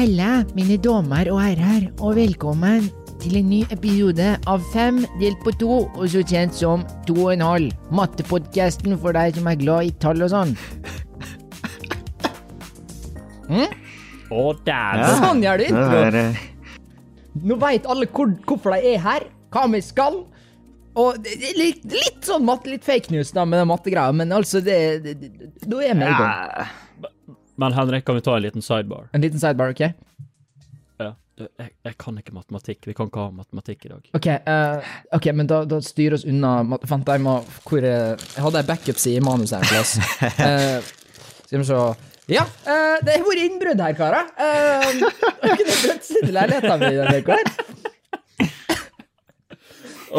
[0.00, 2.86] Halla, mine damer og herrer, og velkommen
[3.20, 7.34] til en ny episode av Fem delt på to, og så kjent som To og
[7.34, 7.74] en halv.
[7.92, 10.56] Mattepodkasten for deg som er glad i tall og sånn.
[13.52, 15.04] Å, dæven.
[15.04, 15.12] Ja.
[15.20, 16.26] Sånn gjør du Det intro.
[17.44, 20.22] Nå veit alle hvor, hvorfor de er her, hva vi skal.
[20.96, 24.80] Og litt, litt sånn matte, litt fake news da med den mattegreia, men altså, det,
[25.04, 26.78] det, det Da er vi i gang.
[27.60, 29.08] Men Henrik, kan vi ta en liten sidebar?
[29.12, 29.80] En liten sidebar, OK?
[30.98, 31.10] Ja.
[31.40, 32.86] Jeg, jeg kan ikke matematikk.
[32.88, 34.06] Vi kan ikke ha matematikk i dag.
[34.16, 37.34] Ok, uh, okay men da, da styrer oss unna Vent, Fant jeg må
[37.66, 39.92] hvor er jeg hadde ei backup-side i manuset her en plass.
[40.48, 40.80] Eh,
[41.50, 41.82] skal vi se
[42.32, 44.32] Ja, uh, det har vært innbrudd her, karer.
[44.40, 44.88] Uh,
[45.44, 47.54] kunne brøtt seg til leiligheten min denne uka her.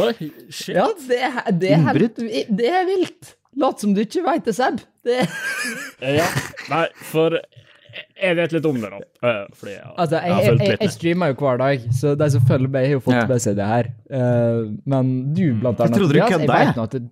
[0.02, 0.76] Oi, shit.
[0.78, 1.22] Ja, det,
[1.58, 1.78] det,
[2.22, 3.38] det, det er vilt.
[3.60, 4.80] Lat som du ikke veit det, Seb.
[5.06, 5.26] Det,
[6.02, 6.26] Ja.
[6.72, 7.36] Nei, for
[8.22, 9.00] jeg vet litt om det, da.
[9.28, 12.30] Eh, Fordi jeg, altså, jeg, jeg jeg, jeg, jeg streamer jo hver dag, så de
[12.32, 13.26] som følger meg, har jo fått Ja.
[13.28, 13.90] med seg det her.
[14.10, 14.60] Eh,
[14.94, 16.78] men du, blant annet, trodde du kødda, jeg jeg.
[16.86, 17.04] at det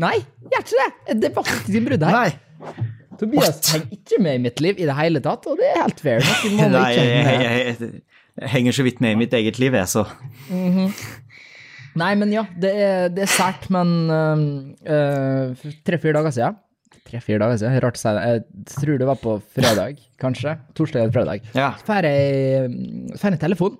[0.00, 0.16] Nei,
[0.50, 1.18] gjør ikke det!
[1.22, 2.18] Det var faktisk innbrudd her.
[2.18, 2.74] Nei,
[3.20, 6.00] Tobias henger ikke med i mitt liv i det hele tatt, og det er helt
[6.02, 6.22] fair.
[6.74, 7.90] Nei ikke jeg, jeg, jeg,
[8.40, 10.04] jeg henger så vidt med i mitt eget liv, jeg, så
[11.98, 16.58] Nei, men ja, det er, det er sært, men uh, tre-fire dager siden
[17.10, 18.20] Tre-fire dager siden, rart å si det.
[18.28, 20.52] Jeg tror det var på fredag, kanskje.
[20.78, 21.46] Torsdag eller fredag.
[21.56, 21.70] ja.
[21.80, 22.68] Så får jeg,
[23.32, 23.78] en telefon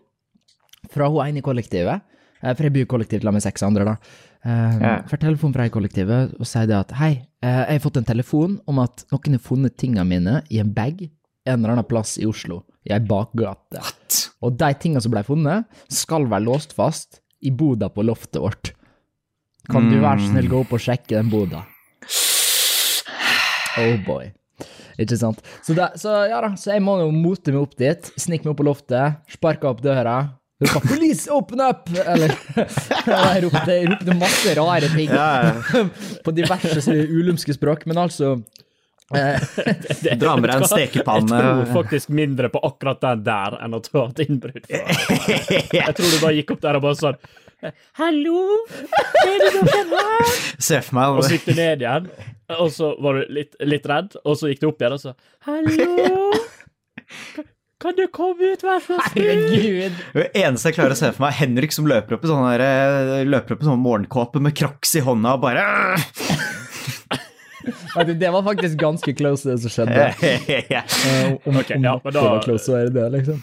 [0.91, 2.00] fra hun ene i kollektivet.
[2.42, 3.94] eh, For jeg bor kollektivt sammen med seks andre, da.
[4.42, 4.94] Ja.
[5.06, 7.11] Får telefon fra ei kollektivet og sier det at hei,
[7.44, 11.05] jeg har fått en telefon om at noen har funnet tingene mine i en bag
[11.05, 13.83] en eller annen plass i Oslo, i ei bakgate.
[14.43, 18.73] Og de tingene som ble funnet, skal være låst fast i boda på loftet vårt.
[19.71, 21.62] Kan du være snill gå opp og sjekke den boda?
[23.78, 24.33] Oh boy.
[25.01, 25.41] Ikke sant?
[25.65, 28.53] Så, da, så ja da, så jeg må jo mote meg opp dit, snike meg
[28.53, 30.19] opp på loftet, sparke opp døra,
[30.61, 35.55] Ropa 'Police, open up!' Eller jeg ropte, jeg ropte masse rare ting Ja,
[36.25, 38.34] på diverse ulumske språk, men altså
[40.22, 44.04] Dra med deg en Jeg tror faktisk mindre på akkurat den der enn å ta
[44.06, 44.66] et innbrudd.
[44.69, 44.82] fra.
[45.81, 47.22] Jeg tror du bare gikk opp der og bare sånn
[47.99, 48.43] Hallo,
[49.20, 50.31] er det noen her?
[50.56, 52.06] Se for Og så meg gikk du ned igjen,
[52.56, 55.12] og så var du litt, litt redd, og så gikk du opp igjen og så
[55.44, 56.31] Hallo,
[57.81, 59.44] kan du komme ut, vær så snill?
[59.50, 60.00] Herregud.
[60.16, 62.49] Det eneste jeg klarer å se for meg, er Henrik som løper opp i sånn
[62.53, 65.65] eh, sånn morgenkåpe med crocs i hånda og bare
[68.21, 70.06] Det var faktisk ganske close, det som skjedde.
[70.50, 73.43] Eh, om Ok, om ja, da- var close, så er det det, liksom.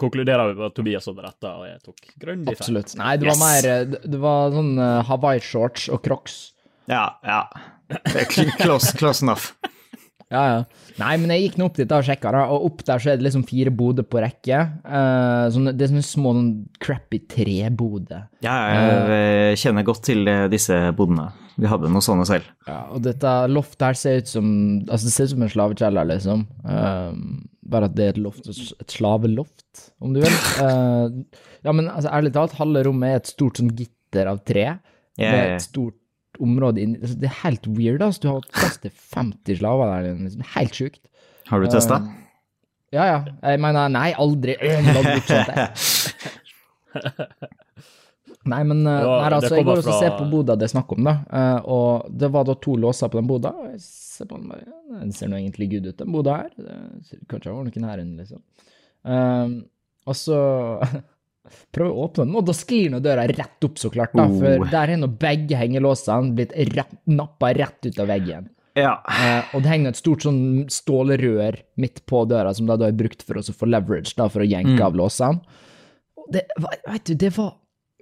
[0.00, 2.56] Konkluderer vi på at Tobias hadde retta, og jeg tok grundig feil.
[2.62, 2.94] Absolutt.
[2.96, 3.42] Nei, det var Yes.
[3.44, 3.84] mer eh,
[4.14, 6.38] Det var sånn uh, Hawaii-shorts og crocs.
[6.88, 7.42] Ja, ja.
[8.62, 9.50] Close, close enough.
[10.32, 10.64] Ja, ja.
[10.98, 13.18] Nei, men jeg gikk nå opp dit da og sjekka, og opp der så er
[13.20, 14.62] det liksom fire boder på rekke.
[14.88, 16.52] Uh, sånne, det er sånne små, sånn
[16.82, 18.24] crappy treboder.
[18.46, 21.28] Ja, jeg eh, kjenner godt til eh, disse bodene.
[21.54, 22.46] Vi hadde noen sånne selv.
[22.66, 24.46] Ja, og dette loftet her ser ut som
[24.88, 26.46] Altså, det ser ut som en slavekjeller, liksom.
[26.66, 27.10] Eh,
[27.74, 30.34] bare at det er et loft, et slaveloft, om du vil.
[30.60, 31.06] Uh,
[31.66, 34.66] ja, men altså, ærlig talt, halve rommet er et stort sånn gitter av tre.
[35.14, 35.30] Yeah.
[35.30, 35.54] Ja.
[35.54, 35.94] et stort
[36.42, 38.20] område inni altså, Det er helt weird, altså.
[38.24, 40.00] Du har plass til 50 slaver der.
[40.24, 40.46] Liksom.
[40.56, 41.02] Helt sjukt.
[41.48, 42.00] Har du testa?
[42.94, 43.18] Ja, ja.
[43.42, 44.56] Jeg mener, nei, aldri.
[44.60, 44.82] Jeg
[48.46, 50.72] Nei, men Ja, nei, altså, jeg går også og fra- ser på boda det er
[50.74, 51.14] snakk om, da.
[51.32, 53.48] eh, og det var da to låser på den boda.
[53.56, 56.50] og jeg ser på den bare, Den ser nå egentlig good ut, den boda her.
[56.58, 58.42] Det Kanskje jeg har noen her inne, liksom.
[59.04, 59.64] Um,
[60.06, 60.36] og så
[61.74, 64.12] prøver jeg å åpne den, og da sklir nå døra rett opp, så klart.
[64.16, 64.68] da, For Oh.
[64.70, 68.48] der har nå begge hengelåsene blitt rett, nappa rett ut av veggen.
[68.76, 68.96] Ja.
[69.06, 72.96] Uh, og det henger et stort sånn stålrør midt på døra, som da, da er
[72.98, 75.40] brukt for å få leverage, da, for å jenke av låsene.
[76.32, 77.52] Det, vet du, det var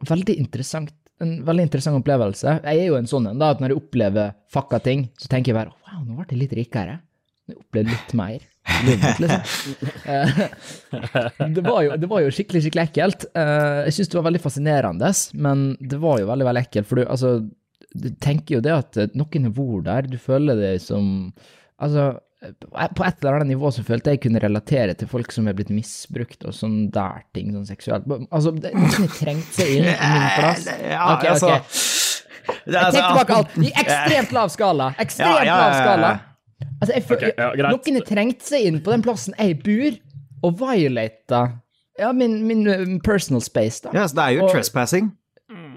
[0.09, 0.93] veldig interessant.
[1.23, 2.57] En veldig interessant opplevelse.
[2.65, 5.53] Jeg er jo en sånn en, da, at når jeg opplever fucka ting, så tenker
[5.53, 6.99] jeg bare wow, nå ble jeg litt rikere.
[7.51, 8.49] Jeg opplevde litt mer.
[10.03, 10.29] Eh,
[11.55, 13.27] det, var jo, det var jo skikkelig, skikkelig ekkelt.
[13.39, 15.11] Eh, jeg syns det var veldig fascinerende,
[15.47, 16.89] men det var jo veldig, veldig ekkelt.
[16.89, 17.33] For du, altså,
[17.93, 21.33] du tenker jo det at noen har vært der, du føler det som
[21.83, 22.03] Altså,
[22.43, 25.71] på et eller annet nivå så følte jeg kunne relatere til folk som er blitt
[25.71, 28.09] misbrukt og sånn der ting, sånn seksuelt.
[28.35, 28.73] Altså, det,
[29.21, 30.67] trengt seg inn i min plass.
[30.83, 31.81] Ja, Ok, altså, ok.
[32.67, 33.57] er Jeg tenker tek tilbake alt.
[33.63, 34.91] I ekstremt lav skala.
[34.99, 36.13] Ekstremt lav skala.
[36.81, 38.01] Altså, jeg føler, Ok, ja, noen
[38.47, 39.99] seg inn på den plassen jeg bor,
[40.43, 41.45] og violata
[42.01, 43.93] ja, min, min uh, personal space, da.
[43.95, 45.13] Ja, så det er jo Og- trespassing.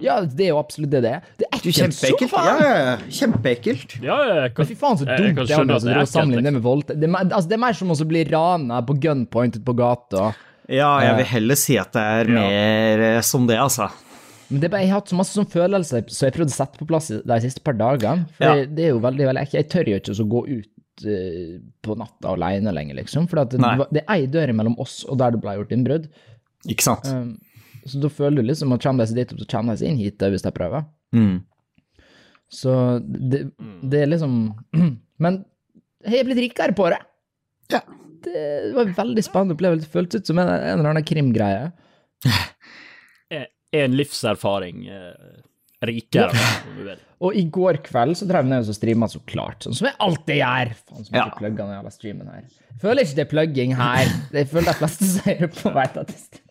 [0.02, 1.22] Ja, det er jo absolutt det det er.
[1.40, 2.30] Det er ekkelt som kjempeekkelt.
[2.32, 2.46] faen!
[2.46, 2.96] Ja, ja, ja.
[3.20, 3.96] Kjempeekkelt.
[4.04, 5.84] Ja, jeg Men fy faen, så jeg- jeg dumt kan det er skjønne å at
[5.84, 7.00] det er altså, sammenligne det med voldtekt.
[7.00, 10.36] Det, er mer- altså, det er mer som å bli rana på gunpoint på gata.
[10.68, 12.34] Ja, jeg vil heller si at det er Ja.
[12.42, 13.92] mer eh, som det, altså.
[14.50, 16.60] Men det er bare, jeg har hatt så masse sånn følelser så jeg prøvde å
[16.60, 18.28] sette på plass de siste par dagene.
[18.38, 18.54] For Ja.
[18.56, 19.58] det, det er jo veldig, veldig ekkelt.
[19.64, 23.28] Jeg tør jo ikke å gå ut eh, på natta alene lenger, liksom.
[23.28, 23.78] For at det, Nei.
[23.92, 26.08] det er ei dør mellom oss og der det ble gjort innbrudd.
[26.68, 27.06] Ikke sant?
[27.08, 27.38] Um,
[27.86, 29.92] så da føler du liksom at kommer de seg dit opp, så kommer de seg
[29.92, 30.88] inn hit da, hvis de prøver.
[31.16, 31.36] Mm.
[32.52, 33.44] Så det,
[33.86, 34.34] det er liksom
[35.24, 35.44] Men
[36.06, 37.00] jeg er blitt rikere på det.
[37.74, 37.80] Ja.
[38.26, 38.42] Det
[38.76, 39.86] var en veldig spennende opplevelse.
[39.88, 41.72] Det føltes ut som en, en eller annen krimgreie.
[43.76, 45.42] er en livserfaring eh,
[45.86, 46.30] rikere.
[46.70, 47.02] om du vil.
[47.26, 50.40] Og i går kveld så drev jeg og streama så klart, sånn som jeg alltid
[50.42, 50.74] gjør.
[50.84, 51.26] Faen, som Ja.
[52.32, 52.48] her.
[52.72, 54.12] Jeg føler ikke det er plugging her.
[54.36, 56.42] Jeg føler de fleste sier det på vei til at det.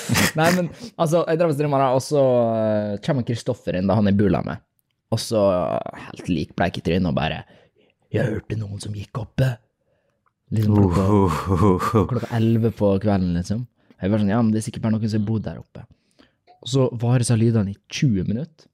[0.38, 4.10] Nei, men altså, jeg drev og streama, og så uh, kommer Kristoffer inn, da han
[4.10, 4.62] er bula med.
[5.12, 5.40] Og så
[6.08, 7.42] helt lik bleik i trynet og bare
[8.12, 9.54] 'Jeg hørte noen som gikk oppe'.
[10.52, 13.66] Liksom klokka, Uh, klokka 11 på kvelden, liksom.
[14.02, 15.84] Jeg var sånn, ja, men det er sikkert bare noen som har bodd der oppe.
[16.62, 18.68] Og så varer så lydene i 20 minutter.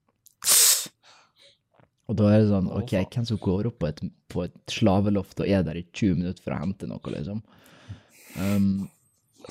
[2.08, 3.98] Og da er det sånn, ok, hvem som går opp på et,
[4.32, 7.42] på et slaveloft og er der i 20 minutter for å hente noe, liksom?
[8.40, 8.88] Um,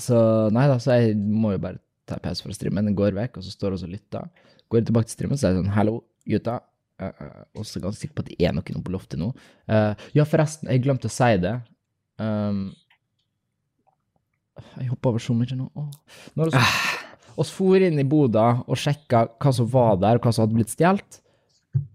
[0.01, 0.17] så
[0.53, 2.87] nei da, så jeg må jo bare ta pause fra streamen.
[2.89, 4.49] Den går vekk, og så står vi og lytter.
[4.67, 6.59] Går jeg tilbake til streamen, så er det sånn, hallo, gutta.
[6.97, 9.29] Uh, uh, og så er ganske sikker på at det er noen på loftet nå.
[9.69, 11.53] Uh, ja, forresten, jeg glemte å si det.
[12.17, 12.69] Um,
[14.79, 15.67] jeg hopper over så mye nå.
[15.77, 15.89] Oh.
[16.39, 16.63] Når vi
[17.37, 20.57] oss for inn i boda og sjekka hva som var der, og hva som hadde
[20.57, 21.19] blitt stjålet,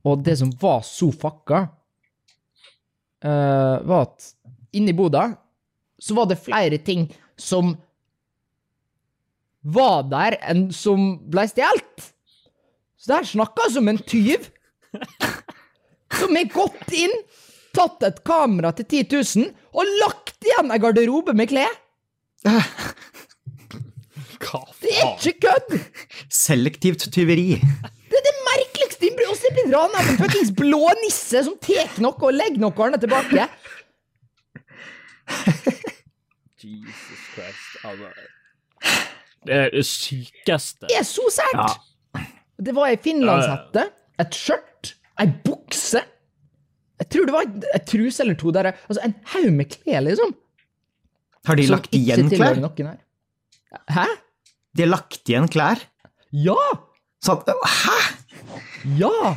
[0.06, 1.64] og det som var så fucka,
[3.26, 4.30] uh, var at
[4.78, 5.32] inni boda
[6.02, 7.08] så var det flere ting
[7.38, 7.74] som
[9.62, 12.08] var der, en som ble stjålet.
[12.98, 14.50] Så der snakka som en tyv.
[16.12, 17.14] Som har gått inn,
[17.74, 19.06] tatt et kamera til 10
[19.40, 21.72] 000 og lagt igjen ei garderobe med klær.
[24.42, 25.78] Hva Det er ikke kødd!
[26.28, 27.56] Selektivt tyveri.
[27.56, 29.30] Det er det merkeligste innbruddet!
[29.32, 32.60] Og så det blitt rana av en fuckings blå nisse som tar noe og legger
[32.60, 33.48] noe annet tilbake.
[36.62, 37.80] Jesus Christ.
[37.86, 38.12] Altså.
[39.46, 40.86] Det det sykeste.
[40.88, 41.80] Det er så sært!
[42.62, 43.88] Det var ei finlandshette,
[44.22, 46.02] et skjørt, ei bukse
[47.00, 50.34] Jeg tror det var ei truse eller to der Altså, en haug med klær, liksom.
[51.48, 52.60] Har de som lagt igjen klær?
[53.90, 54.06] Hæ?
[54.76, 55.82] De har lagt igjen klær?
[56.30, 56.58] Ja!
[57.24, 57.98] Sånn, hæ?
[59.00, 59.34] Ja!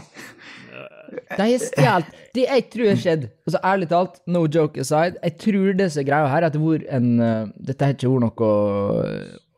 [1.36, 5.38] De har stjålet Det jeg tror har skjedd, altså ærlig talt, no joke aside, jeg
[5.42, 8.12] tror det som er greia her, er at det hvor en eh, Dette har ikke
[8.12, 8.50] vært noe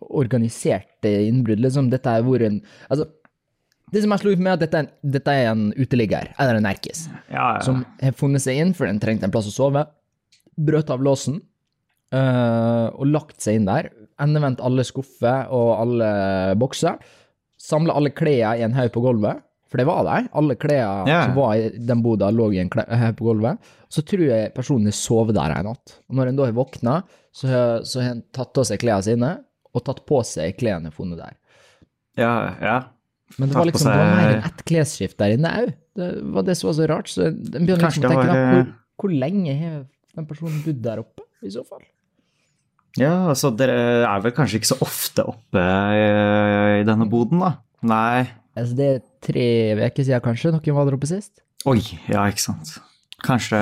[0.10, 1.90] organisert innbrudd, liksom.
[1.92, 3.08] Dette har vært en Altså,
[3.92, 4.88] det som jeg slo ut med, er at dette er
[5.18, 7.60] dette er en uteligger, eller en erkis, Ja, ja.
[7.64, 9.86] som har funnet seg inn, for den trengte en plass å sove,
[10.58, 11.42] brøt av låsen,
[12.14, 13.90] øh, og lagt seg inn der,
[14.20, 16.98] endevendt alle skuffer og alle bokser,
[17.62, 20.28] samla alle klærne i en haug på gulvet, for det var der.
[20.40, 21.24] Alle klærne Ja.
[21.26, 23.58] som var i den boda, lå i en haug på gulvet.
[23.90, 25.98] Så tror jeg personen har sovet der en natt.
[26.10, 27.04] Og når en da har våkna,
[27.34, 29.32] så har en tatt av seg klærne sine,
[29.78, 31.36] og tatt på seg klærne funnet der.
[32.20, 32.78] ja, ja.
[33.36, 35.72] Men det Tatt var liksom liksom det var mer enn ett klesskift der inne òg.
[36.00, 37.10] Det var det som var så rart.
[37.12, 38.70] Så en begynner liksom å tenke var, hvor, eh,
[39.02, 39.78] hvor lenge har
[40.16, 41.84] den personen bodd der oppe, i så fall?
[42.98, 43.76] Ja, altså dere
[44.08, 46.06] er vel kanskje ikke så ofte oppe i,
[46.80, 47.52] i denne boden, da?
[47.86, 48.24] Nei.
[48.58, 49.48] Altså, det er tre
[49.84, 51.44] uker siden kanskje noen var der oppe sist.
[51.68, 52.78] Oi, ja, ikke sant.
[53.26, 53.60] Kanskje,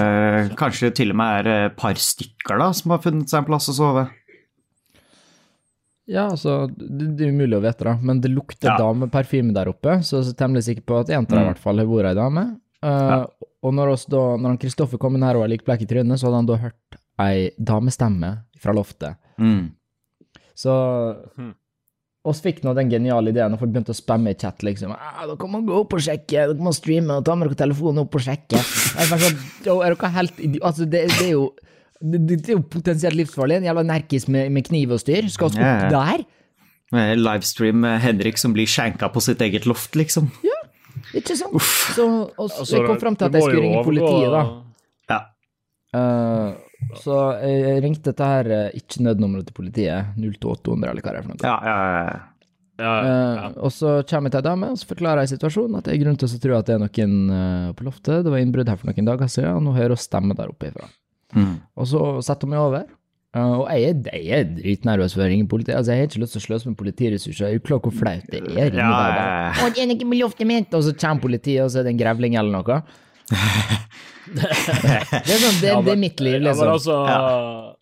[0.59, 3.71] kanskje til og med er et par stykker da, som har funnet seg en plass
[3.71, 4.05] å sove.
[6.07, 8.77] Ja, altså, det, det er umulig å vite, da, men det lukter Ja.
[8.77, 11.47] dameparfyme der oppe, så jeg er temmelig sikker på at en av dem i Mm.
[11.53, 12.59] hvert fall har vært ei dame.
[12.83, 13.25] Uh,
[13.65, 16.27] Og når, da, når han Kristoffer kom inn her og var likbleik i trynet, så
[16.29, 19.15] hadde han da hørt ei damestemme fra loftet.
[19.39, 19.71] Mm.
[20.55, 20.69] Så
[21.37, 21.53] Mhm.
[22.25, 24.91] oss fikk nå den geniale ideen, og folk begynte å spamme i chat, liksom.
[24.93, 27.99] Ah, 'Dere må gå opp og sjekke, dere må streame og ta med dere telefonen
[28.05, 28.57] opp og sjekke'.
[29.01, 30.61] Er sånn, «Jo, er dere helt idiot...
[30.63, 31.51] Altså, det, det er jo
[32.01, 33.61] det, det er jo potensielt livsfarlig.
[33.61, 35.29] En jævla nerkis med, med kniv og styr.
[35.31, 35.93] Skal oss opp Ja, ja.
[35.93, 36.25] der?
[37.17, 40.29] Livestream med Henrik som blir skjenka på sitt eget loft, liksom.
[41.15, 41.55] Ikke sant?
[41.95, 44.43] Så og, Altså, jeg kom fram til at jeg skulle ringe politiet, da.
[45.11, 45.19] Ja.
[45.95, 51.21] Uh, så jeg ringte dette her eh, ikke nødnummeret til politiet, 02800 eller hva det
[51.21, 51.45] er for noe.
[51.47, 52.23] Ja, ja, ja.
[52.75, 53.11] Ja, ja.
[53.47, 55.77] Uh, og så kommer jeg til ei dame og så forklarer jeg situasjonen.
[55.79, 58.25] At det er grunn til å tro at det er noen uh, på loftet.
[58.25, 60.69] Det var innbrudd her for noen dager siden, og nå hører vi stemme der oppe
[60.73, 60.89] ifra.
[61.35, 61.57] Mm.
[61.75, 62.85] Og så setter hun meg over,
[63.35, 65.75] Uh, og jeg er, jeg er dritnervøs for å ringe politiet.
[65.75, 67.41] Altså, jeg har ikke lyst til å sløse med politiressurser.
[67.43, 68.69] Jeg er jo klar hvor flaut det er.
[68.71, 69.49] Ringe Ja, ja, ja.
[69.59, 70.71] Å, det er noe med loftet mitt!
[70.71, 72.77] Og så kommer politiet, og så er det en grevling eller noe.
[74.37, 76.71] det er sånn, det, Ja, det er mitt liv, Ja, men liksom.
[76.77, 77.75] altså Ja,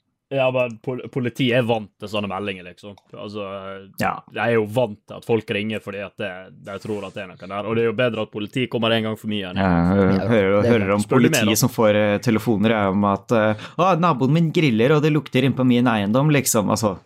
[0.56, 0.78] men
[1.12, 2.96] politiet er vant til sånne meldinger, liksom.
[3.14, 3.46] Altså,
[4.02, 4.14] Ja.
[4.34, 6.32] De er jo vant til at folk ringer fordi at det,
[6.66, 7.68] de tror at det er noe der.
[7.70, 10.12] Og det er jo bedre at politiet kommer en gang for mye enn Jeg hører,
[10.18, 10.28] Ja,
[10.70, 14.52] hører, er om politiet som får eh, telefoner ja, om at eh, å, 'Naboen min
[14.52, 16.70] griller, og det lukter inn på min eiendom', liksom.
[16.70, 16.98] Altså,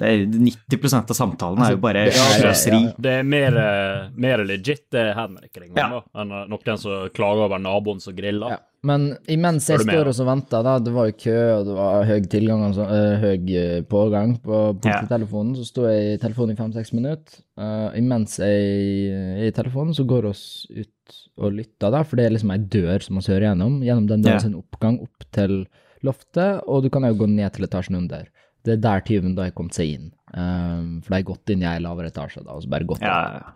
[0.00, 2.78] det er, 90% av samtalen er jo bare det er- sløseri.
[2.82, 2.94] ja, ja.
[2.98, 5.88] Det er mer, eh, mer legit det Henrik ringer Ja.
[5.98, 8.50] om, enn eh, noen som klager over naboen som griller.
[8.50, 8.58] Ja.
[8.86, 12.20] Men imens jeg står og venter, da, det var jo kø, og det var høy
[12.32, 16.60] tilgang altså, så, eh, høy eh, pågang på polititelefonen, så sto jeg i telefonen i
[16.62, 17.42] fem-seks minutter.
[17.60, 22.24] Uh, imens jeg er i telefonen, så går oss ut og lytter, da, for det
[22.24, 23.76] er liksom ei dør som vi hører gjennom.
[23.84, 24.48] Gjennom den døren Ja.
[24.48, 25.58] en oppgang opp til
[26.06, 28.32] loftet, og du kan jo gå ned til etasjen under.
[28.64, 30.10] Det er der tyven da har kommet seg inn.
[30.32, 33.02] um, for de har gått inn i ei lavere etasje, da, og så bare gått
[33.04, 33.52] Ja,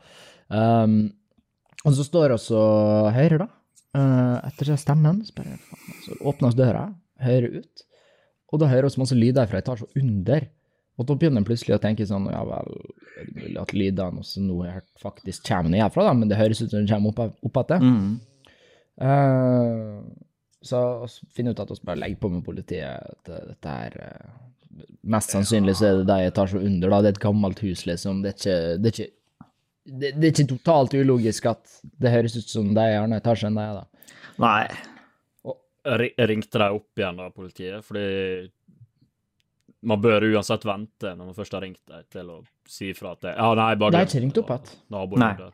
[0.55, 1.15] Um,
[1.87, 3.47] og så står vi og hører, da.
[3.95, 6.89] Uh, etter den stemmen, så bare faen, så åpnes døra,
[7.23, 7.85] hører ut,
[8.51, 10.49] og da hører vi masse lyder fra etasjen under.
[10.95, 12.75] Og da begynner en plutselig å tenke sånn, ja vel,
[13.19, 16.39] er det mulig at lydene også nå har hørt faktisk kommer herfra, da, men det
[16.39, 17.83] høres ut som de kommer opp, opp etter.
[17.83, 18.13] Mm.
[19.03, 20.03] Uh,
[20.65, 24.41] så vi finner ut at vi bare legger på med politiet at dette her uh,
[25.07, 26.99] Mest sannsynlig så er det de etasjen under, da.
[26.99, 28.25] Det er et gammelt hus, liksom.
[28.25, 29.13] Det er ikke, det er ikke,
[29.85, 33.19] det, det er ikke totalt ulogisk at det høres ut som de er i annen
[33.19, 34.11] etasje enn de er, da.
[34.45, 34.67] Nei.
[35.45, 35.59] Og,
[36.31, 37.85] Ringte de opp igjen da, politiet?
[37.85, 38.07] Fordi
[39.85, 42.39] man bør uansett vente når man først har ringt dem, til å
[42.69, 44.81] si ifra at det Ja, nei, bare De har glem ikke ringt opp igjen.
[44.95, 45.53] Naboen er der.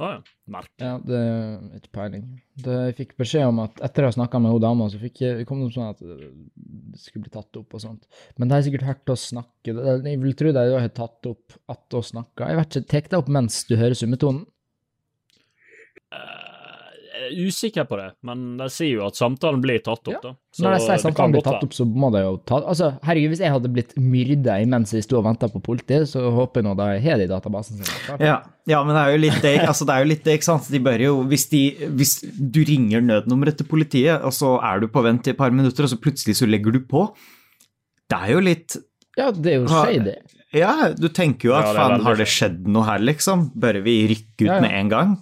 [0.00, 0.20] Å ja.
[0.52, 0.70] Merk.
[0.80, 2.22] Ja, det er ikke peiling.
[2.64, 5.20] Det, jeg fikk beskjed om at etter å ha snakka med hun dama, så fikk
[5.20, 6.22] jeg, kom det opp sånn at uh,
[6.94, 8.06] det skulle bli tatt opp og sånt.
[8.40, 9.74] Men de har sikkert hørt oss snakke.
[9.76, 12.48] Jeg vil tro de har tatt opp at oss snakka.
[12.48, 14.46] Jeg vet ikke, tek det opp mens du hører summetonen?
[16.12, 16.41] Eh, Jeg
[17.28, 20.20] er usikker på det, men de sier jo at samtalen blir tatt opp, Ja.
[20.22, 20.32] da.
[20.54, 23.30] Så Når de sier samtalen blir tatt opp, så må de jo ta Altså, herregud,
[23.32, 26.64] hvis jeg hadde blitt myrda imens jeg sto og venta på politiet, så håper jeg
[26.68, 28.18] nå de har det i databasen sin.
[28.20, 30.50] Ja, ja, men det er jo litt det, altså det er jo litt det, ikke
[30.50, 30.68] sant.
[30.70, 31.62] De bør jo, hvis, de,
[31.96, 35.50] hvis du ringer nødnummeret til politiet, og så er du på vent i et par
[35.50, 37.08] minutter, og så plutselig så legger du på
[38.10, 38.76] Det er jo litt
[39.16, 40.14] Ja, det er jo Ha- shady.
[40.52, 43.50] Ja, du tenker jo at Ja, faen, har det skjedd noe her, liksom?
[43.56, 44.60] Bør vi rykke ut Ja, ja.
[44.60, 45.14] med en gang?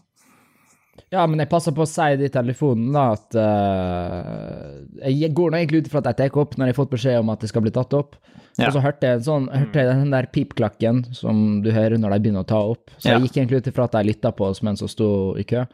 [1.11, 5.51] Ja, men jeg passer på å si det i telefonen, da, at uh, Jeg går
[5.51, 7.41] nå egentlig ut ifra at jeg tar opp når jeg har fått beskjed om at
[7.43, 8.15] det skal bli tatt opp.
[8.59, 8.69] Ja.
[8.69, 12.15] Og så hørte jeg, en sånn, hørte jeg den der pipklakken som du hører når
[12.15, 12.93] de begynner å ta opp.
[12.99, 13.17] Så Ja.
[13.19, 15.65] jeg gikk egentlig ut ifra at de lytta på oss mens vi sto i kø.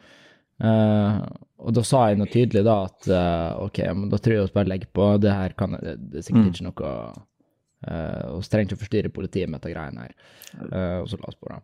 [0.57, 1.21] Uh,
[1.61, 4.55] og da sa jeg noe tydelig da at uh, ok, men da tror jeg vi
[4.57, 5.11] bare legger på.
[5.21, 6.53] Det her kan Det det er sikkert Mm.
[6.53, 6.95] ikke noe
[7.85, 10.17] uh, Vi trenger ikke å forstyrre politiet med dette greiene her.
[11.03, 11.61] Og så la oss på, da.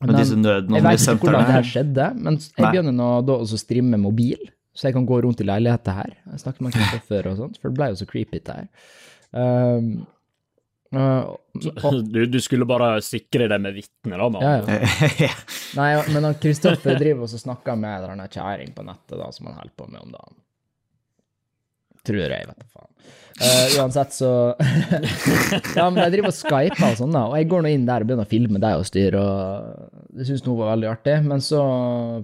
[0.00, 2.70] Men disse jeg vet ikke hvordan det her skjedde, men jeg Nei.
[2.72, 4.38] begynner nå da å streame mobil,
[4.72, 6.14] så jeg kan gå rundt i leiligheten her.
[6.30, 8.70] Jeg snakket med Kristoffer og sånt, for det ble jo så creepy det her.
[9.30, 9.90] Um,
[10.96, 11.34] uh,
[11.84, 14.30] og, Du, du skulle bare sikre deg med vitner, da.
[14.32, 15.34] med ja, ja.
[15.80, 19.76] Nei, men Kristoffer driver og snakker med en kjæring på nettet da, som han holder
[19.76, 20.39] på med om dagen.
[22.10, 22.90] Tror jeg, vet du faen.
[23.40, 24.30] Uh, uansett så
[25.78, 28.04] Ja, men jeg driver og skyper og sånn, da, og jeg går nå inn der
[28.04, 31.40] og begynner å filme deg og styre, og det syns hun var veldig artig, men
[31.44, 31.62] så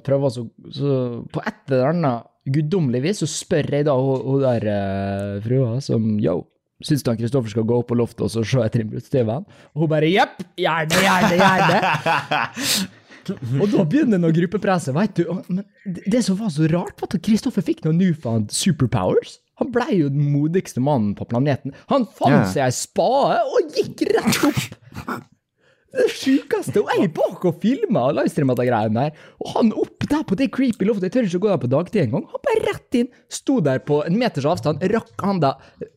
[0.05, 0.45] prøver jeg så,
[0.77, 0.99] så
[1.33, 2.29] På et eller annet
[2.59, 6.43] guddommelig vis så spør jeg da hun, der uh, frua som Yo,
[6.85, 9.57] syns du han Kristoffer skal gå opp på loftet og så se etter innbruddstyvene?
[9.73, 12.93] Og hun bare jepp, gjerne, gjerne, gjerne.
[13.59, 15.25] Og da begynner noe gruppepresse, vet du.
[15.49, 19.41] Men det det som var så rart, var at Kristoffer fikk noen newfound superpowers.
[19.61, 21.73] Han ble jo den modigste mannen på planeten.
[21.93, 22.51] Han fant yeah.
[22.53, 24.67] seg ei spade og gikk rett opp!
[25.97, 26.83] Det sjukeste.
[26.83, 29.23] Og jeg er bak og filma og livestreama de greiene der.
[29.41, 31.07] Og han opp der på det creepy loftet.
[31.09, 32.27] Jeg tør ikke å gå der på dagtid engang.
[32.35, 33.09] Han bare rett inn.
[33.33, 35.55] Sto der på en meters avstand, rakk handa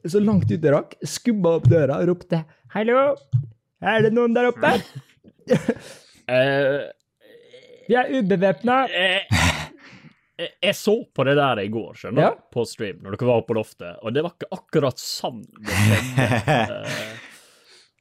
[0.07, 3.15] så langt ut det rakk, skubba opp døra og ropte 'Hallo,
[3.81, 4.77] er det noen der oppe?'
[6.29, 6.85] Eh,
[7.89, 8.83] Vi er ubevæpna.
[8.93, 9.58] eh,
[10.39, 12.31] jeg, så på det der i går, skjønner du, Ja.
[12.53, 16.27] på stream, når dere var på loftet, og det var ikke akkurat sånn det skjedde.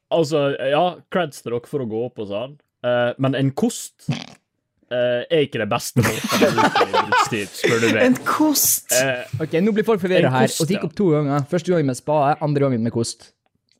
[0.09, 2.55] Eh, altså, ja, creds til dere for å gå opp og sånn,
[2.87, 8.95] uh, men en kost uh, er ikke det beste måten å spør du En kost!
[9.41, 10.47] Ok, nå blir folk forvirra her.
[10.47, 11.45] kost, Og det gikk opp to ganger.
[11.51, 13.31] Første gangen med spade, andre gangen med kost.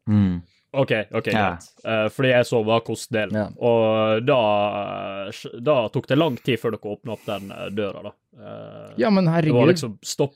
[0.09, 0.41] Mm.
[0.73, 1.57] OK, ok, Ja.
[1.57, 1.67] greit.
[1.83, 3.33] Eh, fordi jeg så var kostdelen.
[3.33, 3.47] Ja.
[3.57, 4.39] Og da,
[5.29, 8.11] eh, da tok det lang tid før dere åpna opp den eh, døra, da.
[8.39, 9.53] Eh, Ja, men herregud.
[9.55, 10.35] det var liksom stopp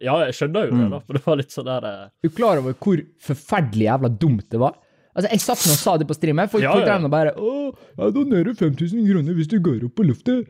[0.00, 2.58] Ja, jeg skjønner jo det, da, for det var litt sånn der Du Er klar
[2.60, 4.74] over hvor forferdelig jævla dumt det var?
[5.16, 6.48] Altså, Jeg satt nå og sa det på streamen.
[6.48, 6.92] Folk, Ja, folk ja.
[6.92, 10.46] drev nå bare Å, jeg donerer 5000 kroner hvis du går opp på luftet.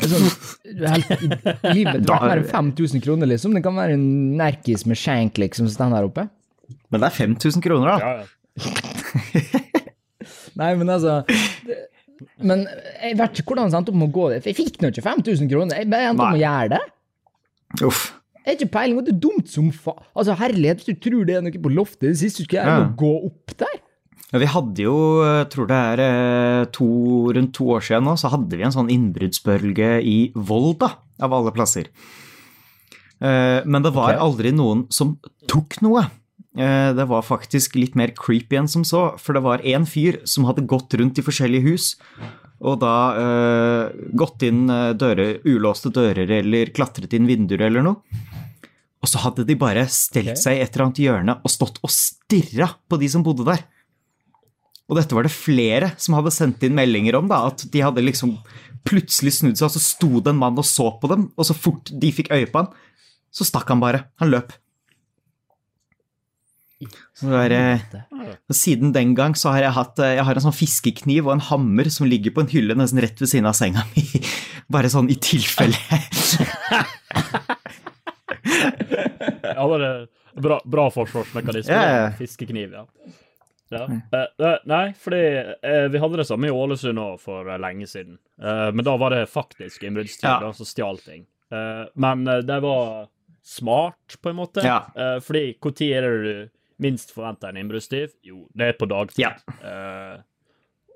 [0.00, 0.30] Sånn,
[0.78, 1.10] du helt,
[1.74, 3.52] livet kan være 5000 kroner, liksom.
[3.52, 6.30] Det kan være en nerkis med skjenk, liksom, som står der oppe.
[6.90, 7.96] Men det er 5000 kroner, da.
[8.00, 8.26] Ja, ja.
[10.60, 11.20] Nei, men altså
[11.64, 11.76] det,
[12.44, 12.58] Men
[13.00, 14.40] jeg vet ikke hvordan det endte opp med å gå det.
[14.50, 15.78] Jeg fikk nå ikke 5000 kroner.
[15.80, 16.82] Jeg bare endte opp med å gjøre det.
[17.88, 18.02] Uff.
[18.40, 20.02] Jeg har ikke peiling, og det er dumt som faen.
[20.16, 22.88] Altså, herlighet, hvis du tror det er noe på loftet, det siste gjøre, er Ja.
[22.98, 23.76] gå opp der.
[24.30, 24.94] Ja, vi hadde jo,
[25.26, 26.86] jeg tror det er eh, to,
[27.34, 31.50] rundt to år siden nå, så hadde vi en sånn innbruddsbølge i Volda, av alle
[31.52, 31.88] plasser.
[33.20, 34.20] Eh, Men det var okay.
[34.22, 35.16] aldri noen som
[35.50, 36.06] tok noe.
[36.58, 40.20] Eh, Det var faktisk litt mer creepy enn som så, for det var en fyr
[40.24, 41.94] som hadde gått rundt i forskjellige hus,
[42.60, 48.02] og da eh, gått inn eh, dører, ulåste dører eller klatret inn vinduer eller noe.
[49.00, 50.40] Og så hadde de bare stelt okay.
[50.42, 53.62] seg i et eller annet hjørne og stått og stirra på de som bodde der.
[54.90, 58.04] Og dette var det flere som hadde sendt inn meldinger om, da, at de hadde
[58.04, 58.34] liksom
[58.84, 61.56] plutselig snudd seg, og så sto det en mann og så på dem, og så
[61.56, 62.72] fort de fikk øye på han,
[63.30, 64.02] så stakk han bare.
[64.20, 64.52] Han løp.
[67.16, 67.80] Så er, eh,
[68.48, 71.34] og siden den gang så har jeg hatt eh, jeg har en sånn fiskekniv og
[71.34, 74.04] en hammer som ligger på en hylle nesten rett ved siden av senga mi.
[74.72, 75.76] Bare sånn i tilfelle.
[79.42, 80.06] Ja, var er
[80.40, 81.74] bra, bra forsvarsmekanisme.
[81.74, 82.06] Ja.
[82.16, 82.84] Fiskekniv, ja.
[83.74, 83.82] ja.
[84.16, 85.20] Eh, nei, fordi
[85.92, 88.16] vi hadde det samme i Ålesund òg for lenge siden.
[88.40, 90.52] Eh, men da var det faktisk innbruddstyver Ja.
[90.56, 91.26] som stjal ting.
[91.52, 93.10] Eh, men det var
[93.44, 94.64] smart, på en måte.
[94.64, 94.84] Ja.
[94.96, 98.16] Eh, fordi når er det du minst forventer en innbruddstyv?
[98.26, 99.22] Jo, det er på dagtid.
[99.24, 99.34] Ja.
[99.62, 100.20] Uh,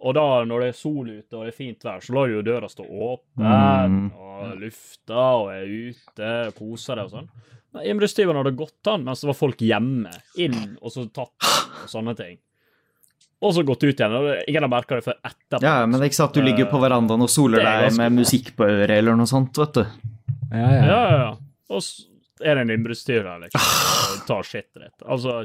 [0.05, 2.35] og da, når det er sol ute og det er fint vær, så lar du
[2.39, 4.11] jo døra stå åpen, Mm.
[4.21, 7.29] og lufta og er ute og koser deg og sånn.
[7.75, 10.13] Men Innbruddstyvene hadde gått an mens det var folk hjemme,
[10.45, 12.37] inn og så tatt og sånne ting.
[13.45, 14.13] Og så gått ut igjen.
[14.15, 15.63] og Ingen har merka det før etterpå.
[15.65, 18.15] Ja, men det er ikke sant, du ligger på verandaen og soler er deg med
[18.21, 19.85] musikk på øret eller noe sånt, vet du.
[20.53, 20.85] Ja, ja.
[20.85, 21.33] Ja, ja, ja.
[21.75, 22.07] Og så
[22.45, 23.67] er det en innbruddstyv der, liksom,
[24.15, 25.05] og tar skittet ditt.
[25.09, 25.45] Altså,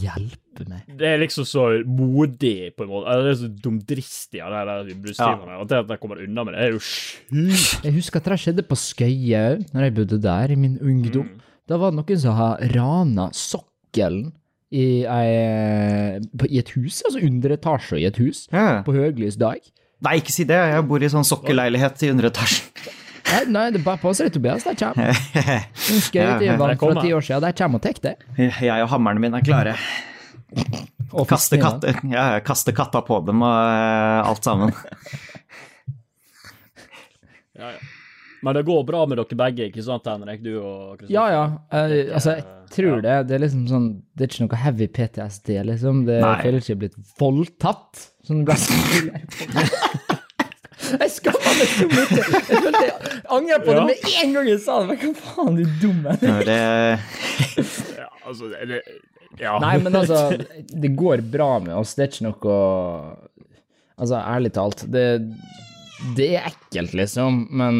[0.00, 0.84] Hjelpe meg.
[0.98, 3.08] det er liksom så modig, på en måte.
[3.10, 5.50] Eller det er så dumdristig av de der.
[5.60, 7.84] At det at de kommer unna med det, er jo sjukt.
[7.84, 11.28] Jeg husker at det skjedde på Skøye òg, når jeg bodde der i min ungdom.
[11.32, 11.40] Mm.
[11.68, 14.32] Da var det noen som har rana sokkelen
[14.74, 18.82] i, ei, på, i et hus, altså under etasje i et hus, Ja.
[18.86, 19.60] på høylys dag.
[20.04, 22.66] Nei, ikke si det, jeg bor i sånn sokkeleilighet i underetasjen.
[23.48, 24.64] Nei, det er bare på seg, Tobias.
[24.68, 25.16] De kommer.
[25.94, 27.02] En skøytevann Ja, fra kommer.
[27.02, 28.14] ti år siden, de kommer og tar det.
[28.38, 29.74] Jeg og hammeren min er klare.
[31.14, 34.74] Og Kaste, katter, katte, ja, kaste katta på dem og eh, alt sammen.
[37.54, 37.78] Ja, ja.
[38.42, 40.40] Men det går bra med dere begge, ikke sant, Henrik?
[40.44, 41.14] Du og Kristoffer?
[41.14, 41.44] Ja, ja.
[41.72, 43.14] Eh, altså, jeg tror det.
[43.30, 46.02] Det er liksom sånn Det er ikke noe heavy PTSD, liksom.
[46.08, 48.02] Det føler ikke blitt voldtatt.
[48.26, 49.38] Sånn det ble skummelt.
[50.92, 52.04] Jeg skammer meg så mye.
[52.20, 54.88] Jeg følte jeg angrer på det med en gang jeg sa det.
[54.92, 56.16] Men hva faen, du dumme.
[56.22, 56.58] Ja, Det,
[58.00, 58.80] Ja, altså, det,
[59.40, 59.56] ja.
[59.62, 60.38] Nei, men altså,
[60.70, 61.96] det går bra med oss.
[61.98, 62.58] Det er ikke noe
[63.94, 65.04] Altså, ærlig talt, det,
[66.16, 67.76] det er ekkelt, liksom, men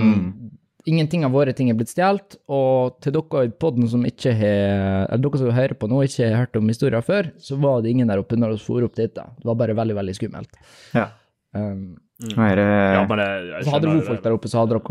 [0.87, 2.37] ingenting av våre ting er blitt stjålet.
[2.55, 6.29] Og til dere i poden som ikke har Eller dere som hører på nå, ikke
[6.29, 8.95] har hørt om historien før, så var det ingen der oppe når vi for opp
[9.01, 9.11] dit.
[9.17, 9.27] da.
[9.41, 10.65] Det var bare veldig, veldig skummelt.
[10.95, 11.11] ja.
[11.55, 14.61] Um, Er, ja, det- men jeg, jeg så hadde dere det folk der oppe, så
[14.63, 14.83] hadde dere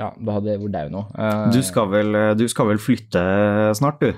[0.00, 1.02] Ja, da hadde vært død nå.
[1.12, 3.24] Uh, du, skal vel, du skal vel flytte
[3.76, 4.14] snart, du?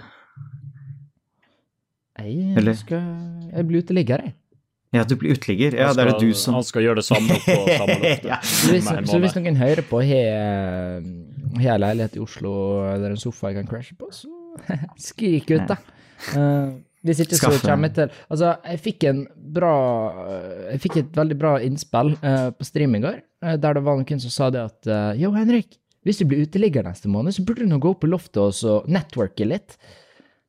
[2.22, 2.76] Jeg, Eller?
[2.78, 3.02] skal,
[3.52, 4.34] jeg blir uteligger, jeg.
[4.92, 5.72] Ja, du blir uteligger.
[5.74, 7.96] Ja, Han det er det skal- du som Han skal gjøre det samme på samme
[8.02, 8.28] løfte.
[8.28, 8.38] Ja.
[8.44, 12.52] Så hvis, så hvis noen hører på har har leilighet i Oslo
[13.00, 14.28] der en sofa jeg kan crashe på, så
[15.08, 15.76] skrik ut, da.
[16.36, 16.68] Eh,
[17.02, 19.22] hvis ikke, så kommer jeg til Altså, jeg fikk en
[19.56, 19.74] bra
[20.70, 23.98] Jeg fikk et veldig bra innspill uh, på stream i går, uh, der det var
[23.98, 27.44] noen som sa det at uh, Jo, Henrik, hvis du blir uteligger neste måned, så
[27.46, 29.78] burde du nå gå opp på loftet og så networke litt.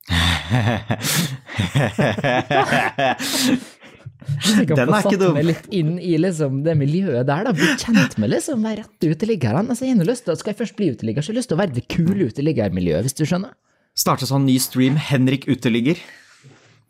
[4.23, 5.35] Den er ikke satt dum.
[5.35, 7.53] meg litt inn i liksom, det miljøet der, da.
[7.55, 9.65] Bli kjent med liksom, de rette uteliggerne.
[9.67, 11.63] Altså, jeg lyst til, skal jeg først bli uteligger, så har jeg lyst til å
[11.63, 13.53] være det kule uteliggermiljøet, hvis du skjønner?
[13.99, 15.99] Starte sånn ny stream, Henrik uteligger.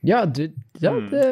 [0.03, 0.43] Ja, du,
[0.83, 1.23] ja, det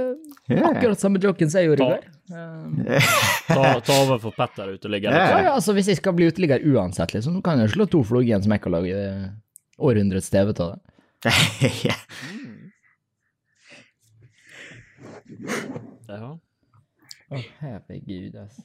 [0.48, 0.64] mm.
[0.70, 2.06] akkurat samme joken som jeg gjorde i Ta- går.
[2.32, 3.10] Eh,
[3.48, 5.12] Ta, ta over for Petter uteligger.
[5.12, 5.30] Yeah.
[5.30, 5.38] Ja.
[5.38, 8.32] Ja, ja, altså hvis jeg skal bli uteligger uansett, liksom, kan jeg slå to flugger
[8.32, 9.26] i en smekk og lage eh,
[9.84, 10.80] århundrets TV av det.
[11.88, 11.98] Ja.
[17.32, 18.64] Å, herregud, altså.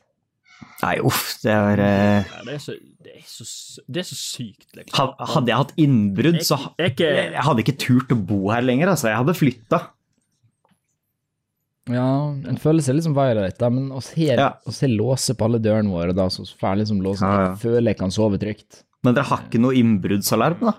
[0.81, 2.31] Nei, uff, det er uh...
[2.31, 3.45] Ja, det, er så, det, er så,
[3.93, 5.13] det er så sykt, liksom.
[5.35, 8.65] Hadde jeg hatt innbrudd, så ha- Det er Jeg hadde ikke turt å bo her
[8.65, 9.11] lenger, altså.
[9.13, 9.83] Jeg hadde flytta.
[11.93, 12.07] Ja,
[12.51, 14.49] en føler seg liksom violate, da, men oss her, Ja.
[14.67, 17.23] oss her låse på alle dørene våre, da, så får liksom låsen.
[17.29, 17.51] Ja, ja.
[17.53, 18.83] Jeg føler jeg kan sove trygt.
[19.07, 20.75] Men dere har ikke noe innbruddsalarm, da?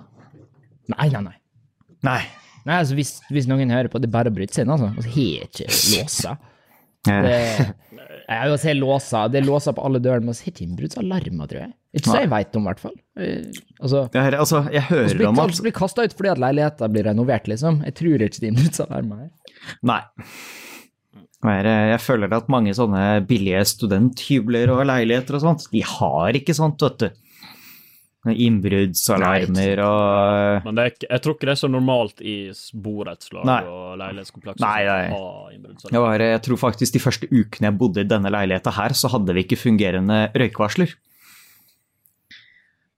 [0.92, 1.38] Nei, nei, nei.
[2.04, 2.20] Nei.
[2.68, 4.92] Nei, altså hvis, hvis noen hører på, det er bare å bryte seg inn, altså.
[5.08, 6.36] Vi har ikke låsa.
[7.08, 7.38] Det,
[8.28, 9.22] jeg vil si låsa.
[9.32, 11.72] det er låsa på alle dørene, men vi har ikke innbruddsalarmer, tror jeg.
[11.96, 12.98] Ikke så jeg veit om, i hvert fall.
[13.16, 16.32] Eh, Altså, Det er, altså, jeg hører blir, om at vi blir kasta ut fordi
[16.34, 17.80] at leiligheten blir renovert, liksom.
[17.88, 19.30] Jeg tror ikke det er innbruddsalarmer her.
[19.88, 20.02] Nei.
[21.46, 26.56] Eh, Jeg føler at mange sånne billige studenthybler og leiligheter og sånt, de har ikke
[26.58, 27.10] sånt, vet du.
[28.28, 32.36] Innbruddsalarmer og Men det er, jeg tror ikke det er så normalt i
[32.74, 34.66] borettslag og leilighetskomplekser.
[34.66, 35.70] Nei, nei.
[35.94, 39.14] jeg, var, jeg tror faktisk de første ukene jeg bodde i denne leiligheta her, så
[39.14, 40.92] hadde vi ikke fungerende røykvarsler.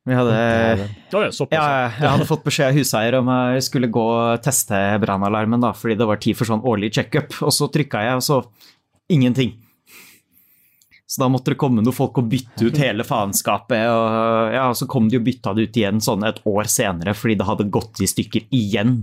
[0.08, 1.30] Vi hadde oh, ja.
[1.52, 5.74] Ja, jeg hadde fått beskjed av huseier om jeg skulle gå og teste brannalarmen, da,
[5.76, 7.36] fordi det var tid for sånn årlig checkup.
[7.46, 8.40] Og så trykka jeg, og så
[9.12, 9.58] ingenting.
[11.10, 13.82] Så da måtte det komme noen folk og bytte ut hele faenskapet.
[13.90, 17.38] Og ja, så kom de og bytta det ut igjen sånn et år senere, fordi
[17.40, 19.00] det hadde gått i stykker igjen.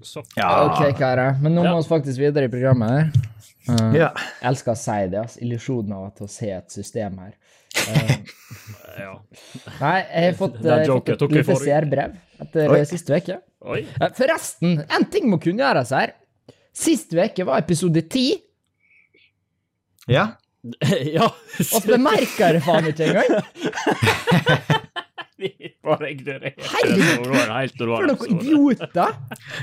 [0.00, 3.19] Så, Ja, Ok, karer, men nå må vi faktisk videre i programmet her.
[3.68, 4.10] Eh, ja.
[4.40, 7.36] Jeg elsker å si det, Altså, Illusjonen av at å se et system her.
[7.70, 8.10] Uh,
[9.04, 9.12] ja.
[9.78, 12.78] nei, jeg har fått, uh, eh, fått et lite seerbrev etter Oi.
[12.80, 13.40] eh, siste uke.
[13.70, 13.80] Oi.
[13.86, 16.16] Eh, Forresten, en ting må kunngjøres her.
[16.76, 18.28] Sist uke var episode ti,
[20.10, 20.26] ja.
[21.16, 21.26] ja.
[21.26, 23.30] og bemerka det faen ikke engang!
[25.84, 26.52] Bare ignorerer.
[26.60, 29.14] Herregud, helt For noen idioter!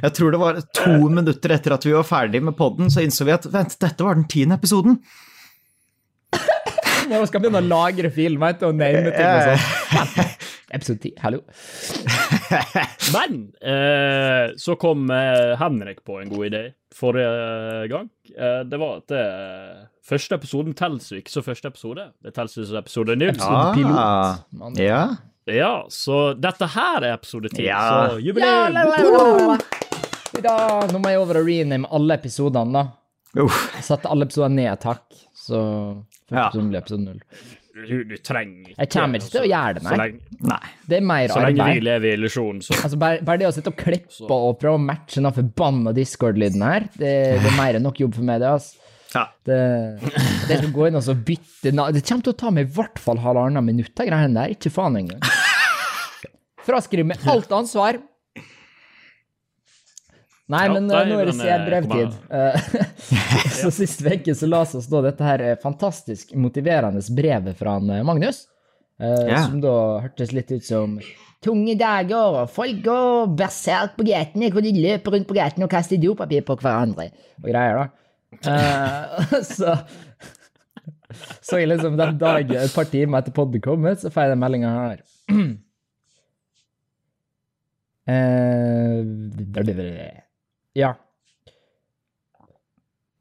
[0.01, 3.27] Jeg tror det var to minutter etter at vi var ferdig med podden, så innså
[3.27, 4.97] vi at vent, dette var den tiende episoden.
[7.07, 10.33] Vi skal begynne å lagre film vet du, og name ting og sånn.
[10.75, 11.39] Episode ti, hallo.
[13.15, 16.63] Men eh, så kom eh, Henrik på en god idé
[16.97, 18.09] forrige gang.
[18.33, 19.23] Eh, det var at det
[20.07, 20.75] første episoden
[21.13, 22.09] jo ikke så første episode.
[22.25, 23.31] Det jo som episode null.
[23.37, 24.43] Episode pilot.
[24.59, 25.01] Man- Ja.
[25.47, 27.63] Ja, så dette her er episode ti.
[27.69, 27.81] Ja.
[28.11, 28.75] Så jubileum!
[30.37, 33.41] I dag, nå må jeg over og rename alle episodene, da.
[33.45, 33.61] Uff.
[33.85, 35.05] Satte alle episodene ned takk.
[35.37, 35.61] så
[36.27, 36.47] første Ja.
[36.49, 37.21] episode blir episode null.
[37.77, 40.69] Du, du trenger Jeg kommer ikke til å gjøre det, Så lenge, Nei.
[40.89, 43.53] Det er mer så lenge vi lever i illusjonen, så Altså, bare, bare det å
[43.53, 47.77] sitte og klippe og prøve å matche den forbanna Discord-lyden her, det, det er mer
[47.77, 48.81] enn nok jobb for meg, det, altså.
[49.13, 49.23] Ja.
[49.45, 49.59] Det,
[50.49, 52.99] det skal gå inn og så bytte Det kommer til å ta meg i hvert
[52.99, 54.51] fall halvannet minutt, de greiene der.
[54.57, 55.21] Ikke faen engang.
[56.67, 57.99] Fraskriv meg alt ansvar.
[60.47, 62.13] Nei, Ja, men eh, nå er det eh, CR-brevtid.
[62.31, 62.53] Eh,
[63.59, 68.45] så sist uke så la oss da dette her fantastisk motiverende brevet fra han, Magnus.
[69.01, 69.41] eh, Ja.
[69.49, 69.73] Som da
[70.05, 70.99] hørtes litt ut som
[71.43, 75.69] Tunge dager, og folk går berserk på gatene, hvor de løper rundt på gatene og
[75.69, 77.11] kaster dopapir på hverandre,
[77.43, 77.87] og greier, da.
[78.49, 79.75] Eh, så
[81.43, 84.33] Så jeg liksom den dagen, et par timer etter podden kom ut, så får jeg
[84.33, 85.05] den meldinga her.
[88.07, 89.03] Eh,
[90.79, 90.93] ja.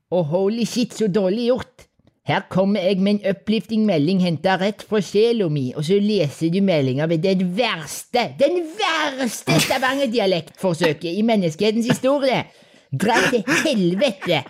[0.06, 1.86] Å, holy shit, så dårlig gjort.
[2.26, 6.50] Her kommer jeg med en uplifting melding henta rett fra sjela mi, og så leser
[6.50, 12.42] du meldinga med den verste, den verste Stavanger-dialektforsøket i menneskehetens historie.
[12.90, 14.42] Dra til helvete!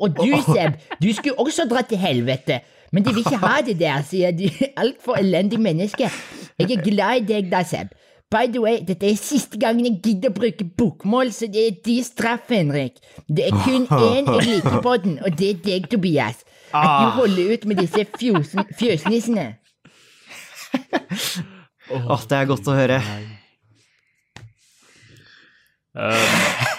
[0.00, 2.60] Og du, Seb, du skulle også dra til helvete.
[2.92, 6.10] Men de vil ikke ha det der, sier de Altfor elendig menneske.
[6.58, 7.94] Jeg er glad i deg da, Seb.
[8.34, 11.76] By the way, dette er siste gangen jeg gidder å bruke bokmål, så det er
[11.86, 12.98] de straff, Henrik.
[13.30, 16.42] Det er kun én jeg liker på den, og det er deg, Tobias.
[16.74, 19.46] At du holder ut med disse fjosen- fjøsnissene.
[21.94, 22.98] Åh, det er godt å høre.
[25.94, 26.74] Uh,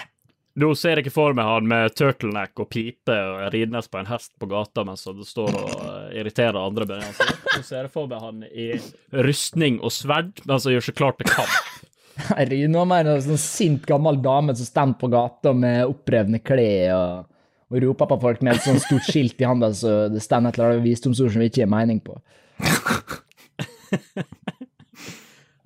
[0.56, 4.08] Nå ser jeg ikke for meg han med turtleneck og pipe og ridende på en
[4.08, 6.86] hest på gata mens han står og eh, irriterer andre.
[6.88, 7.06] bønder.
[7.06, 8.68] altså, Så ser jeg for meg han i
[9.26, 11.56] rustning og sverd men som gjør seg klar til kamp.
[12.16, 16.40] Herregud, nå er mer en sånn sint gammel dame som står på gata med opprevne
[16.40, 17.26] klær og,
[17.68, 20.56] og roper på folk med et sånt stort skilt i handa så det står et
[20.56, 22.16] eller annet visdomsord som vi ikke gir mening på.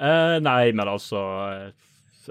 [0.00, 1.18] Eh, nei, men altså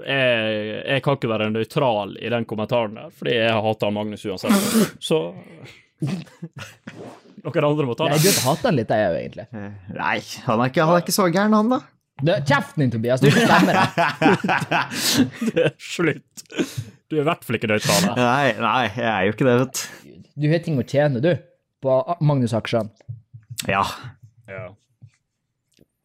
[0.02, 4.24] jeg, jeg kan ikke være nøytral i den kommentaren der, fordi jeg har hata Magnus
[4.26, 4.96] uansett.
[4.98, 5.20] Så
[6.00, 8.16] Noen andre må ta den.
[8.18, 9.46] Jeg burde hatt han litt, jeg òg, egentlig.
[9.56, 11.80] Eh, Nei, han er ikke, han er ikke så gæren, han, da.
[12.20, 13.22] Du, Kjeften din, Tobias.
[13.22, 13.86] Du bestemmer deg.
[15.46, 16.44] det er Slutt.
[17.10, 18.10] Du er i hvert fall ikke nøytral.
[18.18, 20.18] Nei, nei, jeg er jo ikke det, vet du.
[20.40, 21.32] Du har ting å tjene, du.
[21.80, 22.92] på Magnus Aksjøen.
[23.68, 23.82] Ja.
[24.48, 24.68] Ja.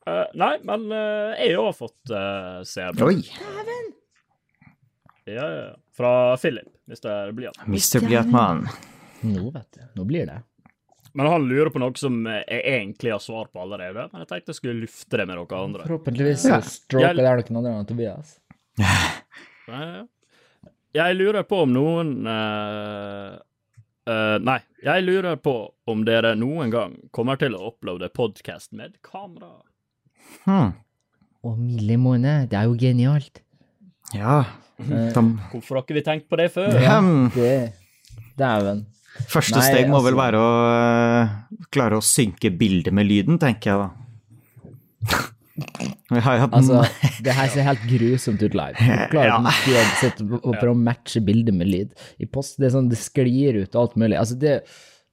[0.05, 3.09] Uh, nei, men uh, jeg har fått uh, seerbruk.
[3.09, 3.23] Oi.
[5.25, 5.69] Ja, ja, ja.
[5.95, 7.31] Fra Philip, Mr.
[7.35, 7.57] Blyant.
[7.65, 8.03] Mr.
[8.05, 8.67] Blyantmann.
[9.21, 9.81] Nå, vet du.
[9.95, 10.41] Nå blir det.
[11.15, 14.09] Men han lurer på noe som jeg egentlig har svar på allerede.
[14.11, 15.85] Men jeg tenkte jeg skulle lufte det med dere andre.
[15.87, 16.59] Forhåpentligvis Ja.
[16.61, 18.35] stroker det noen andre enn Tobias.
[20.95, 23.35] Jeg lurer på om noen uh,
[24.07, 25.55] uh, Nei, jeg lurer på
[25.91, 29.57] om dere noen gang kommer til å uploade podkast med kamera.
[30.45, 30.71] Hmm.
[31.43, 33.41] Å, milde måne, det er jo genialt.
[34.15, 34.43] Ja.
[34.75, 35.07] Uh,
[35.53, 36.73] Hvorfor har ikke vi tenkt på det før?
[36.83, 36.97] Ja,
[37.31, 37.51] det
[38.35, 38.81] Dæven.
[39.31, 43.39] Første Nei, steg må vel altså- være å øh, klare å synke bildet med lyden,
[43.41, 43.89] tenker jeg da.
[46.11, 46.81] Altså,
[47.23, 48.75] det her ser helt grusomt ut live.
[49.07, 49.37] Du klarer Ja.
[49.39, 51.93] ikke å sitte og prøve å matche bildet med lyd.
[52.19, 54.17] I post, det er sånn, det sklir ut og alt mulig.
[54.19, 54.57] Altså, det,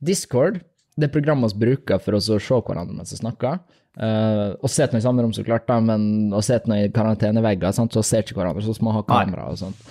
[0.03, 0.61] Discord,
[0.99, 3.62] det programmet vi bruker for å se hverandre mens vi snakker.
[3.93, 7.93] Uh, og noe i samme rom, så klart, da, men å sitte i karantenevegger, sant,
[7.93, 9.83] så ser ikke hverandre, så må vi ha kamera og sånt.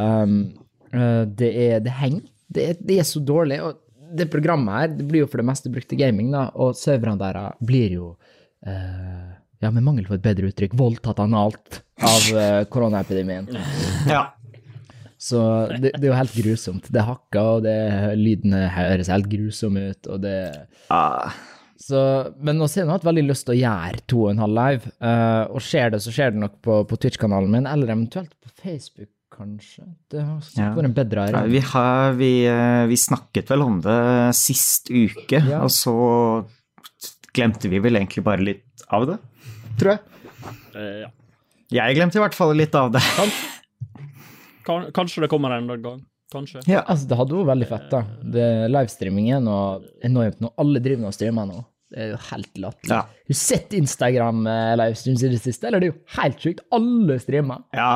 [0.00, 0.38] Um,
[0.94, 2.24] uh, det, er, det henger.
[2.50, 3.60] Det det er så dårlig.
[3.64, 6.74] Og det programmet her, det blir jo for det meste brukt til gaming, da, og
[6.78, 8.08] serverne der blir jo
[8.66, 9.28] eh,
[9.62, 13.50] ja, med mangel på et bedre uttrykk, voldtatt analt av eh, koronaepidemien.
[14.10, 14.30] Ja.
[15.20, 15.36] Så
[15.76, 16.86] det, det er jo helt grusomt.
[16.88, 17.76] Det hakker, og det,
[18.16, 20.38] lydene høres helt grusomme ut, og det
[20.88, 21.34] Ah,
[21.80, 22.00] så,
[22.40, 24.94] Men nå har jeg hatt veldig lyst til å gjøre to og en halv live,
[25.00, 28.52] Uh, og skjer det, så skjer det nok på, på Twitch-kanalen min, eller eventuelt på
[28.64, 29.84] Facebook, kanskje.
[30.10, 30.70] Det har Ja.
[30.74, 31.42] vært en bedre ære.
[31.50, 35.62] Vi, har, vi, øh, vi snakket vel om det sist uke, Ja.
[35.62, 36.44] og så
[37.32, 39.18] glemte vi vel egentlig bare litt av det,
[39.78, 40.00] tror jeg.
[40.74, 41.10] Eh, ja.
[41.70, 43.02] Jeg glemte i hvert fall litt av det.
[44.66, 46.00] Kan, kanskje det kommer en gang.
[46.32, 46.60] Kanskje.
[46.68, 46.82] Ja.
[46.86, 48.00] Altså, det hadde vært veldig fett, da.
[48.22, 50.52] Det, livestreamingen og enormt nå.
[50.62, 51.64] Alle driver med og streamer nå.
[51.90, 52.92] Det er jo helt latterlig.
[52.94, 53.00] Ja.
[53.02, 55.80] Har du sett Instagram-livestreams i det siste, eller?
[55.82, 56.60] Det er jo helt sjukt.
[56.70, 57.64] Alle streamer.
[57.74, 57.88] Ja,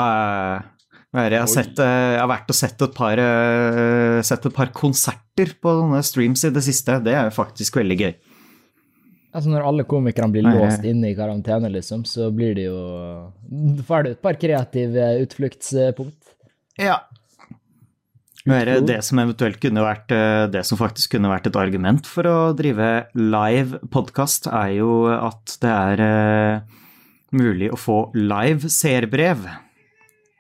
[0.57, 0.65] er?
[1.15, 4.71] Jeg har, sett, eh, jeg har vært og sett et, par, eh, sett et par
[4.75, 6.99] konserter på streams i det siste.
[7.07, 8.15] Det er faktisk veldig gøy.
[9.35, 12.79] Altså, når alle komikerne blir låst inne i karantene, liksom, så blir det jo
[13.87, 16.35] får du et par kreative utfluktspunkt.
[16.79, 17.01] Ja.
[18.45, 22.29] Er det, som eventuelt kunne vært eh, Det som faktisk kunne vært et argument for
[22.29, 26.03] å drive live podkast, er jo at det er
[27.35, 29.47] mulig å få live seerbrev.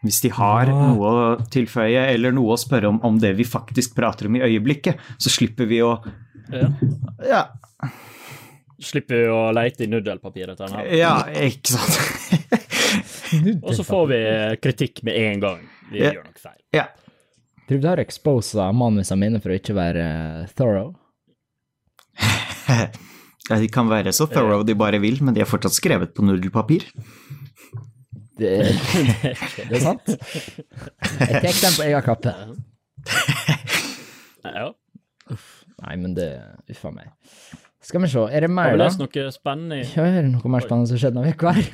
[0.04, 0.72] Hvis de har Ja.
[0.92, 4.40] noe å tilføye eller noe å spørre om om det vi faktisk prater om i
[4.44, 5.94] øyeblikket, så slipper vi å
[6.52, 6.68] Ja.
[7.24, 7.44] Ja,
[8.84, 10.84] Slipper vi å leite i nuddelpapir til den her.
[10.92, 11.94] ja ikke sant?
[13.64, 14.18] Og så får vi
[14.60, 15.60] kritikk med en gang.
[15.90, 16.10] Vi Ja.
[16.12, 16.60] gjør noe feil.
[16.74, 16.84] ja.
[17.66, 20.04] Tror du har exposa manusene mine for å ikke være
[20.42, 20.92] eh, thorough?
[23.48, 26.24] Ja, De kan være så thorough de bare vil, men de er fortsatt skrevet på
[26.24, 26.86] nudelpapir.
[28.38, 28.50] Det,
[29.68, 30.08] det er sant.
[30.10, 32.32] Jeg tar den på egen kappe.
[34.44, 34.70] Ja.
[35.84, 36.28] Nei, men det
[36.70, 37.12] Uff a meg.
[37.84, 38.86] Skal vi se, er det Har mer, da?
[38.86, 39.82] lest noe spennende?
[39.92, 41.68] Ja, er det noe mer spennende som skjedde denne uka her?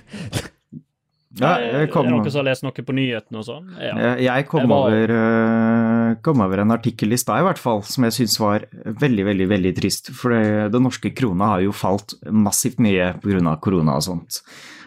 [1.38, 3.68] Ja, Er det noen som har lest noe på nyhetene og sånn?
[3.78, 3.92] Ja.
[4.18, 7.58] jeg jeg kom, jeg var- over, øh, kom over en artikkel i stad, i hvert
[7.62, 10.10] fall, som jeg syns var veldig, veldig veldig trist.
[10.10, 13.60] For det, den norske krona har jo falt massivt mye pga.
[13.60, 14.42] korona og sånt.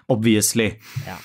[0.10, 0.74] Obviously.
[1.08, 1.16] Ja.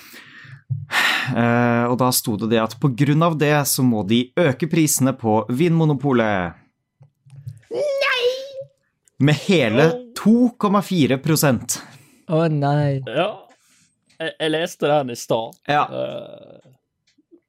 [1.29, 5.45] Eh, og da sto det det at av det så må de øke prisene på
[5.49, 6.55] Vinmonopolet.
[7.73, 8.25] Nei!
[9.19, 11.79] Med hele 2,4%
[12.31, 13.03] Å nei.
[13.07, 13.29] ja.
[14.19, 15.59] Jeg, jeg leste den i stad.
[15.71, 15.85] Ja.
[15.87, 16.73] Uh,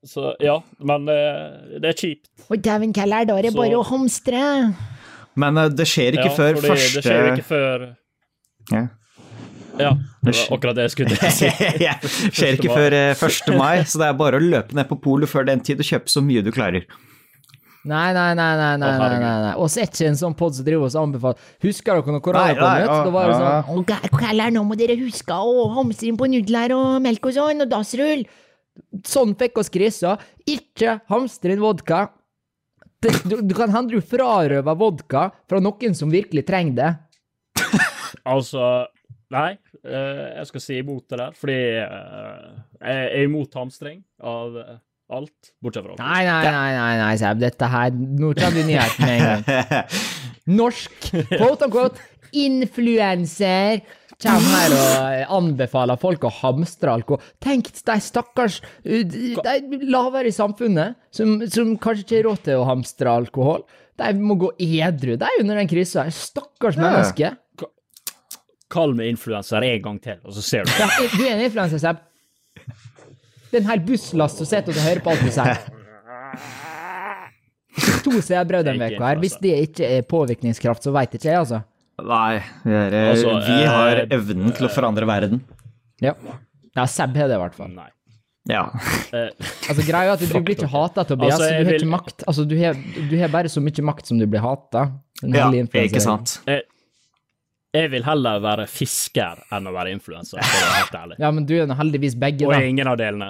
[0.05, 2.29] så ja, men uh, det er kjipt.
[2.45, 4.43] Å dæven kaller, da er det bare å hamstre.
[5.39, 7.87] Men uh, det skjer ikke ja, før fordi første Det skjer ikke før
[8.69, 8.83] Ja.
[9.79, 9.93] Ja,
[10.25, 11.49] det var akkurat det jeg skulle si.
[11.87, 13.53] Ja, skjer ikke før eh, 1.
[13.55, 16.11] mai, så det er bare å løpe ned på polet før den tid og kjøpe
[16.11, 16.87] så mye du klarer.
[17.87, 19.53] Nei, nei, nei, nei, nei, nei, nei, nei.
[19.55, 22.23] Og så er ikke en sånn pod som driver oss og anbefaler Husker dere når
[22.25, 22.89] korona kom ut?
[22.91, 26.99] Da var det sånn Å, nå må dere huske å hamstre inn på nudler og
[27.05, 28.25] melk og sånn, og dassrull.
[29.07, 30.17] Sånn fikk oss krisa.
[30.43, 32.09] Ikke hamstre inn vodka.
[32.99, 36.91] Det, du, du kan hende du frarøver vodka fra noen som virkelig trenger det.
[38.27, 38.89] Altså,
[39.33, 39.51] nei,
[39.83, 42.45] eh, jeg skal si imot det der, fordi eh,
[42.81, 44.77] jeg er imot hamstring av eh,
[45.13, 46.05] alt, bortsett fra alkohol.
[46.05, 47.39] Nei, nei, nei, nei, nei, Seb.
[47.41, 49.95] Dette her Nå tar du nyheten med en gang.
[50.59, 53.81] Norsk quote unquote influenser
[54.19, 57.21] kommer her og anbefaler folk å hamstre alkohol.
[57.41, 59.35] Tenk de stakkars de
[59.89, 63.63] lavere i samfunnet som, som kanskje ikke har råd til å hamstre alkohol.
[63.99, 66.05] De må gå edru, de, under den krisa.
[66.13, 66.83] Stakkars Ja.
[66.85, 67.31] menneske.
[68.69, 70.71] Kall meg influenser en gang til, og så ser du.
[70.77, 72.03] Ja, du er en influenser, Sepp.
[73.49, 75.57] Det er en hel busslast som sitter og hører på alt du sier.
[78.05, 79.19] To seerbrød den er ikke veka her.
[79.23, 81.61] Hvis det ikke er påvirkningskraft, så veit ikke jeg, altså.
[81.99, 85.41] Nei, vi, er, eh, Altså, vi har eh, evnen til å forandre verden.
[86.03, 86.13] Ja.
[86.77, 87.71] Ja, Seb har det, i hvert fall.
[87.75, 87.89] Nei.
[88.49, 88.67] Ja.
[89.13, 89.29] Eh,
[89.69, 91.35] Altså, greia er at du blir ikke hata, Tobias.
[91.35, 92.23] Altså, du har vil- ikke makt.
[92.29, 92.79] Altså, du har,
[93.09, 94.85] du har bare så mye makt som du blir hata.
[95.25, 96.37] Ja, ikke sant?
[96.47, 96.63] jeg
[97.93, 101.17] vil heller være fisker enn å være influenser, for å være helt ærlig.
[101.23, 102.57] Ja, men du er nå heldigvis begge, Og da.
[102.57, 103.27] jeg er ingen av delene.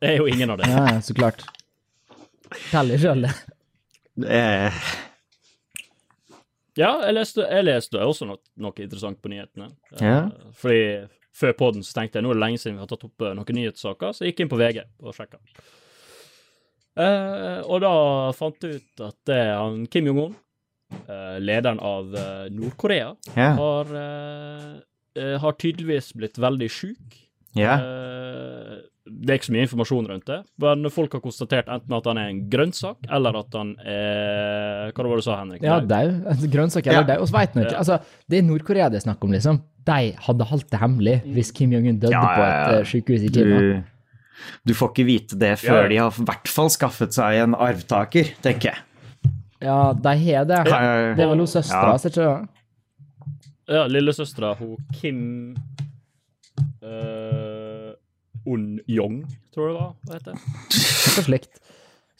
[0.00, 0.82] Jeg er jo ingen av delene.
[0.96, 1.46] Ja, så klart.
[2.70, 3.32] Teller sjøl, det.
[4.28, 4.80] Eh,
[6.78, 9.70] Ja, jeg leste, jeg leste også noe, noe interessant på nyhetene.
[9.96, 10.20] Eh, Ja.
[10.60, 10.84] Fordi
[11.40, 13.32] før podden så tenkte jeg nå er det lenge siden vi har tatt opp eh,
[13.36, 15.40] noen nyhetssaker, så jeg gikk inn på VG og sjekka.
[17.00, 17.92] Eh, og da
[18.36, 20.34] fant jeg ut at det er han Kim Jong-un,
[21.40, 23.56] lederen av eh, Nord-Korea, yeah.
[23.58, 24.70] har, eh,
[25.18, 27.20] eh, har tydeligvis blitt veldig sjuk.
[27.58, 27.80] Yeah.
[27.82, 28.78] Eh,
[29.10, 32.18] det er ikke så mye informasjon rundt det, men folk har konstatert enten at han
[32.20, 35.64] er en grønnsak, eller at han er Hva var det du sa, Henrik?
[35.66, 35.88] Ja, Nei.
[35.90, 36.12] dau.
[36.30, 37.08] Altså, Grønnsak eller Ja.
[37.08, 37.22] dau.
[37.24, 37.78] Og så veit han ikke.
[37.80, 37.98] Altså,
[38.30, 39.62] det er Nord-Korea det er snakk om, liksom.
[39.88, 42.78] De hadde holdt det hemmelig hvis Kim Jong-un døde Ja, på ja, et ja.
[42.78, 43.58] eh, sykehus i Kina.
[43.58, 43.82] Du,
[44.70, 45.88] du får ikke vite det før Ja.
[45.88, 48.78] de har i hvert fall skaffet seg en arvtaker, tenker jeg.
[49.60, 50.60] Ja, de har det.
[50.66, 51.14] Ja.
[51.18, 51.98] Det var noe søstera, Ja.
[52.00, 52.48] så ikke det?
[53.70, 55.20] Ja, lillesøstera, hun Kim
[56.82, 57.90] uh,
[58.48, 59.20] Un-Yong,
[59.54, 59.92] tror jeg det var.
[60.06, 60.38] Hva heter?
[60.40, 61.60] Noe slikt.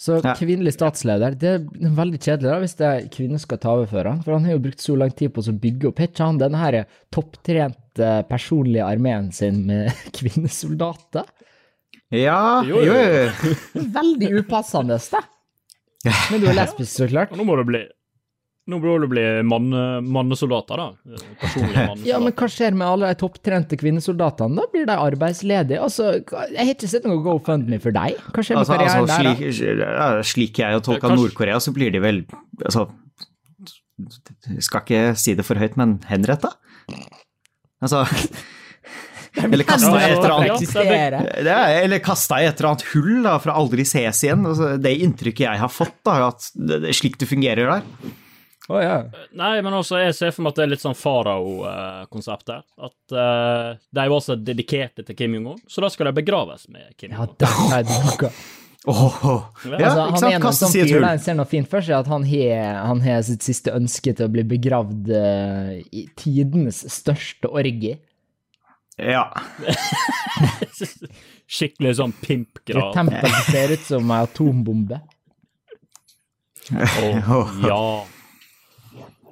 [0.01, 3.89] Så kvinnelig statsleder, det er veldig kjedelig da, hvis det er kvinner skal ta over
[3.91, 5.99] for han, for han har jo brukt så lang tid på å bygge opp.
[6.01, 6.79] Har ikke han denne her
[7.13, 11.29] topptrente personlige armeen sin med kvinnesoldater?
[12.17, 12.95] Ja, Jo, jo.
[13.99, 15.21] Veldig upassende, da.
[16.05, 17.35] Men du er lesbisk, så klart.
[17.39, 17.87] Nå må du bli
[18.71, 19.73] nå må det bli mann,
[20.15, 21.17] mannesoldater, da.
[21.41, 22.05] Personlige mannesoldater.
[22.11, 24.61] Ja, men hva skjer med alle de topptrente kvinnesoldatene?
[24.61, 25.81] Da blir de arbeidsledige.
[25.83, 28.21] Altså, jeg har ikke sett noe GoFundMe for deg.
[28.31, 30.09] Hva skjer med Altså, altså karrieren der, da?
[30.29, 32.23] slik, jeg har tolka Nord-Korea, så blir de vel
[32.61, 32.87] Altså,
[34.63, 36.53] skal ikke si det for høyt, men henretta?
[37.81, 38.05] Altså
[39.49, 40.87] Eller kasta i et eller annet ja.
[40.95, 44.47] Er, eller kasta i et eller annet hull da, for å aldri ses igjen.
[44.47, 46.51] Altså, det inntrykket jeg har fått, da, at
[46.81, 48.17] er slik det fungerer der.
[48.71, 49.09] Oh, yeah.
[49.35, 52.63] Nei, men også, jeg ser for meg at det er litt sånn farao-konsept her.
[52.79, 56.93] At uh, de var så dedikerte til Kim Jong-un, så da skal de begraves med
[57.01, 57.35] Kim Jong-un.
[57.43, 58.31] Ja, er det noe.
[58.89, 59.17] Åh,
[59.77, 60.47] ja, altså, ikke han er sant?
[60.47, 63.45] en sånn i et fyr der ser noe fint for seg, at han har, sitt
[63.45, 67.99] siste ønske til å bli begravd uh, i tidenes største orgi.
[69.01, 69.25] Ja.
[71.51, 72.93] Skikkelig sånn pimpgrad.
[72.93, 72.93] pimpgrav.
[72.95, 75.01] tempel ser ut som en atombombe.
[76.71, 77.81] Å, ja.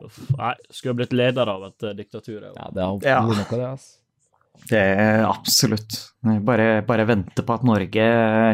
[0.02, 2.40] Uff, Nei, skulle blitt leder av et eh, diktatur.
[2.48, 2.52] jeg.
[2.56, 3.20] Ja, det er Ja.
[3.26, 3.94] noe, det, altså.
[4.68, 5.98] Det er absolutt.
[6.42, 8.06] Bare, bare vente på at Norge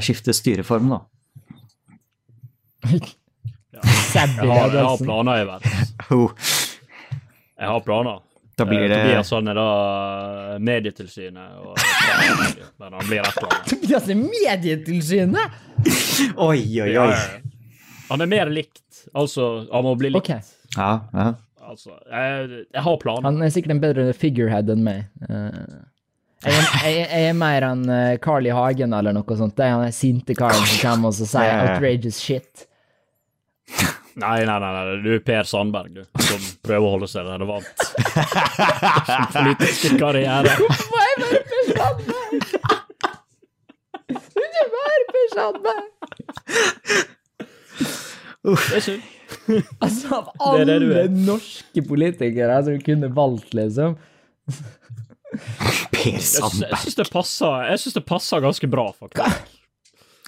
[0.05, 1.01] skifter styreform, da.
[3.75, 3.81] Ja.
[4.15, 5.89] Jeg har, jeg har planer i verden.
[6.15, 6.31] Oh,
[7.59, 8.21] Jeg har planer.
[8.55, 11.79] Da blir Eh, det Tobias han er da Medietilsynet og
[12.81, 13.71] Men han blir et eller annet.
[13.73, 15.57] Tobias er Medietilsynet!
[16.49, 17.15] Oi, oi, oi.
[18.11, 18.85] Han er mer likt.
[19.17, 20.31] Altså, han må bli likt.
[20.31, 20.41] Okay.
[20.77, 21.33] Ja, ja.
[21.65, 23.25] Altså, jeg, jeg har planer.
[23.27, 25.07] han er sikkert en bedre figurehead enn meg.
[25.27, 25.59] Eh,
[26.45, 28.53] jeg, jeg, jeg er mer enn eh, Carl I.
[28.55, 29.57] Hagen eller noe sånt.
[29.57, 32.67] Det er han sinte karen som kommer og sier outrageous shit.
[34.15, 37.67] Nei, nei, nei, nei, du er Per Sandberg, du, som prøver å holde seg relevant.
[39.09, 40.53] Sin politiske karriere.
[40.61, 42.31] Hvorfor er bare Per Sandberg?
[44.07, 45.91] Du er bare Per Sandberg!
[48.45, 49.11] Det er synd.
[49.83, 53.97] Altså, av alle det norske politikere som kunne valgt, liksom.
[55.91, 56.71] Per Sandberg.
[56.71, 59.51] Jeg syns det passer Jeg synes det passer ganske bra, faktisk.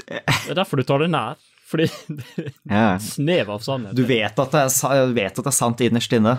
[0.07, 1.39] Det er derfor du tar det nær.
[1.67, 2.99] Fordi det Ja.
[3.03, 3.97] snev av sannhet.
[3.99, 6.37] Du vet at, det er, vet at det er sant innerst inne.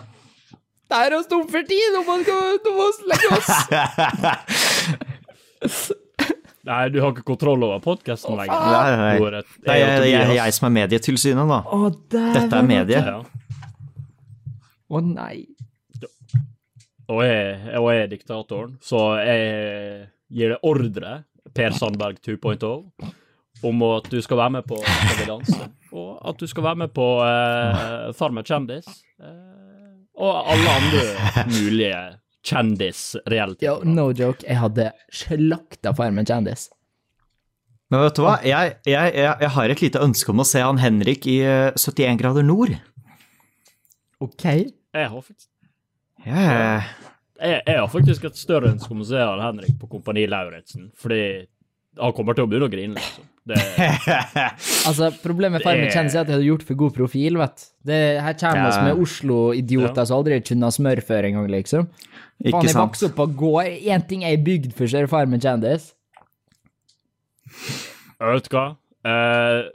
[0.88, 2.32] Det er oss tom for tid, nå må vi
[3.11, 3.51] legge oss!
[6.67, 8.63] Nei, du har ikke kontroll over podkasten lenger.
[8.71, 9.41] Nei, nei.
[9.63, 11.59] Det er jeg, jeg, jeg som er Medietilsynet, da.
[11.63, 13.07] Å, der Dette er mediet.
[14.88, 15.45] Å nei.
[17.07, 21.13] Og jeg, og jeg er diktatoren, så jeg gir deg ordre,
[21.55, 22.82] Per Sandberg 2.0,
[23.66, 26.82] om at du skal være med på Skal vi danse, og at du skal være
[26.84, 28.88] med på eh, Farmen kjendis,
[29.22, 31.03] eh, og alle andre
[31.51, 32.16] mulige Yo,
[32.47, 33.68] kjendis-reality.
[33.86, 36.70] no joke, jeg hadde slakta Farmen kjendis.
[37.91, 38.38] Men vet du hva?
[38.43, 41.76] Jeg, jeg, jeg, jeg har et lite ønske om å se han Henrik i eh,
[41.80, 42.74] 71 grader nord.
[44.24, 44.43] OK.
[44.43, 45.49] Jeg har faktisk,
[46.26, 46.88] yeah.
[47.38, 50.89] jeg, jeg har faktisk et større ønske om å se han Henrik på Kompani Lauritzen,
[50.97, 51.22] fordi
[52.01, 53.28] han kommer til å begynne å grine, liksom.
[53.48, 53.58] Det,
[54.89, 57.56] Altså, Problemet med Farmen Det- kjennes er at de hadde gjort for god profil, vet
[57.62, 57.66] du.
[57.91, 58.84] Det Her kommer vi Ja.
[58.89, 61.88] med Oslo-idioter som aldri har kunnet smør før engang, liksom.
[62.43, 63.66] Faen, jeg vokste opp på gård.
[63.88, 65.93] Én ting jeg er bygd for, seg, Farmen kjendis.
[67.48, 68.66] jeg vet du hva?
[69.08, 69.70] Eh,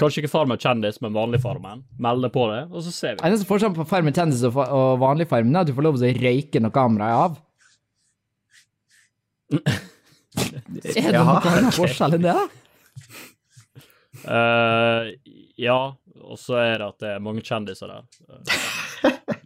[0.00, 1.84] kanskje ikke Farmen kjendis, men vanlig Farmen.
[1.98, 3.22] Meld deg på det, og så ser vi.
[3.28, 6.08] Eneste forskjellen på Farmen kjendis og, og vanlig Farmen er at du får lov til
[6.08, 7.42] å røyke når kameraet er av.
[10.36, 12.32] Er det noen annen forskjell enn det?
[12.36, 12.42] da?
[14.26, 15.10] Eh,
[15.62, 15.80] ja,
[16.26, 18.02] og så er det at det er mange kjendiser der.
[18.34, 19.36] Uh,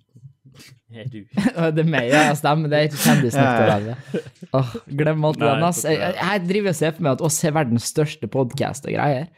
[0.90, 1.20] er du?
[1.76, 2.24] Det er meg, ja.
[2.38, 2.70] Stemmer.
[2.70, 4.96] Det er ikke kjendis nok til å være det.
[5.02, 5.84] Glem alt det ass.
[5.86, 9.30] Jeg, jeg, driver og ser for meg at oss er verdens største podkast og greier.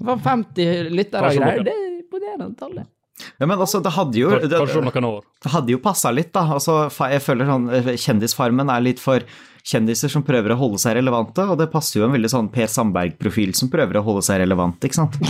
[0.00, 1.66] 50 lyttere og greier.
[1.66, 2.88] Det er imponerende tallet.
[3.36, 5.24] Ja, men altså, det hadde jo det, Kanskje om noen år.
[5.44, 6.46] det hadde jo passa litt, da.
[6.56, 9.26] Altså, jeg føler sånn eh, Kjendisfarmen er litt for
[9.66, 12.70] kjendiser som prøver å holde seg relevante, og det passer jo en veldig sånn Per
[12.70, 15.20] Sandberg-profil som prøver å holde seg relevant, ikke sant?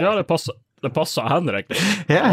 [0.00, 1.74] Ja, det passer, det passer Henrik.
[2.08, 2.30] Ja.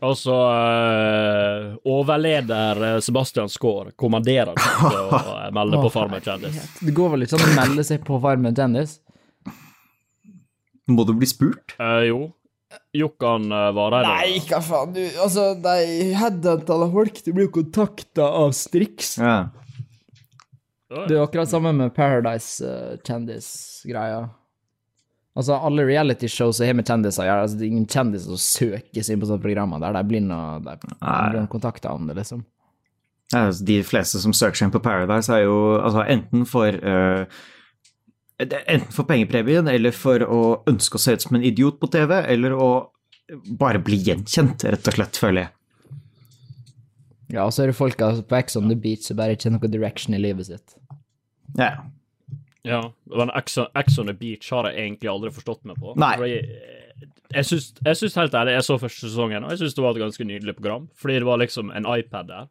[0.00, 5.20] Altså eh, overleder eh, Sebastian Skaar kommanderer deg til å
[5.52, 6.56] melde på Farmen kjendis.
[6.80, 8.96] Det går vel litt sånn å melde seg på Farmen kjendis?
[10.90, 11.76] Må du bli spurt?
[11.76, 12.30] Eh, jo.
[12.94, 14.08] Jokkan Vareide?
[14.08, 17.22] Nei, hva faen, du Altså, de headhunter alle folk.
[17.26, 19.16] Du blir jo kontakta av Strix.
[19.18, 19.48] Ja.
[20.90, 24.28] Det er akkurat samme med Paradise-kjendisgreia.
[25.36, 28.40] altså, alle realityshow som har med kjendiser å gjøre, altså, det er ingen kjendiser som
[28.42, 30.74] søker seg inn på sånne programmer der de blir noe De
[31.52, 32.40] kontakta om det, liksom.
[33.32, 36.66] Ja, altså, De fleste som søker seg inn på Paradise, er jo altså, enten for
[36.66, 37.28] eh, det-
[38.40, 42.14] Enten for pengepremien, eller for å ønske å se ut som en idiot på TV,
[42.32, 42.70] eller å
[43.60, 45.52] bare bli gjenkjent, rett og slett, føler jeg.
[47.30, 49.46] Ja, og så er det folk altså, på X on the Beach som bare ikke
[49.46, 50.76] har noe direction i livet sitt.
[51.58, 51.76] Ja.
[52.66, 55.94] Ja, men X on, the Beach har jeg egentlig aldri forstått meg på.
[56.00, 56.12] Nei.
[56.28, 59.84] Jeg, jeg, syns, jeg syns helt ærlig, jeg så første sesongen, og jeg syns det
[59.84, 60.88] var et ganske nydelig program.
[61.00, 62.50] Fordi det var liksom en iPad der,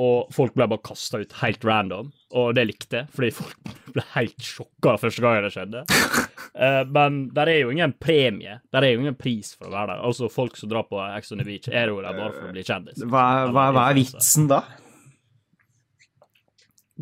[0.00, 2.10] og folk ble bare kasta ut helt random.
[2.38, 5.82] Og det likte jeg, fordi folk ble helt sjokka første gang det skjedde.
[6.56, 9.94] uh, men der er jo ingen premie, der er jo ingen pris for å være
[9.94, 10.06] der.
[10.08, 12.54] Altså, folk som drar på Ex on the Beach, er jo der bare for å
[12.54, 13.04] bli kjendis.
[13.04, 14.62] Hva, hva, hva er vitsen da?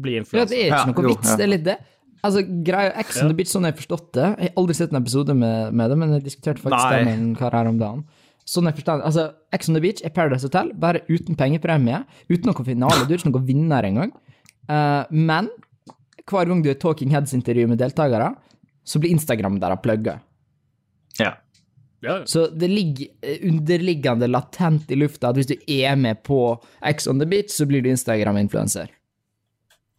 [0.00, 1.78] Bli Ja, det er ikke Ja, noe jo, vits, det er litt det.
[2.20, 4.90] Altså, greia Ex on the Beach, sånn jeg har forstått det Jeg har aldri sett
[4.92, 6.98] en episode med, med det, men jeg diskuterte faktisk Nei.
[6.98, 8.02] det med en kar her om dagen.
[8.48, 9.02] Sånn jeg forstår.
[9.06, 13.04] Altså, Ex on the Beach er Paradise Hotel, bare uten pengepremie, uten noen finale.
[13.06, 14.14] Du er ikke noen vinner engang.
[14.70, 15.50] Uh, men
[16.30, 18.32] hver gang du er Talking Heads-intervju med deltakere,
[18.86, 20.18] så blir Instagram deres plugga.
[21.20, 21.34] Ja.
[22.00, 22.26] Ja, ja.
[22.26, 26.38] Så det ligger eh, underliggende latent i lufta at hvis du er med på
[26.88, 28.88] Ex on the Beach, så blir du Instagram-influenser.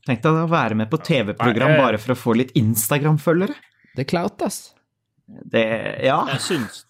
[0.08, 3.54] Tenk deg å være med på TV-program bare for å få litt Instagram-følgere.
[3.94, 4.72] Det er clout, ass.
[5.28, 5.62] Det
[6.02, 6.24] Ja.
[6.34, 6.86] Jeg syns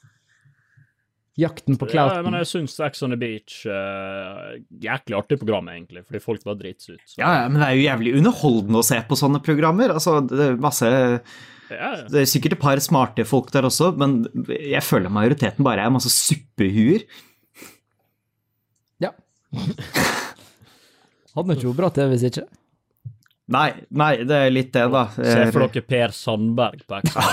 [1.40, 4.52] Jakten på Ja, men jeg syns Ex on the Beach uh,
[4.84, 7.00] Jæklig artig program, egentlig, fordi folk bare drits ut.
[7.06, 7.22] Så.
[7.22, 9.94] Ja, ja, men det er jo jævlig underholdende å se på sånne programmer.
[9.96, 11.22] Altså, det er masse Ja,
[11.72, 11.92] ja.
[12.12, 15.94] Det er sikkert et par smarte folk der også, men jeg føler majoriteten bare er
[15.96, 17.08] masse suppehuer.
[19.00, 19.14] Ja.
[21.32, 22.44] Hadde nok ikke vært bra TV hvis ikke.
[23.52, 25.08] Nei, nei, det er litt det, da.
[25.16, 27.32] Se for dere Per Sandberg på Ex on the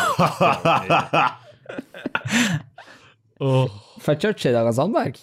[0.86, 1.36] Beach.
[3.40, 3.78] Åh.
[4.02, 5.18] For Churchill Dagen Sandberg.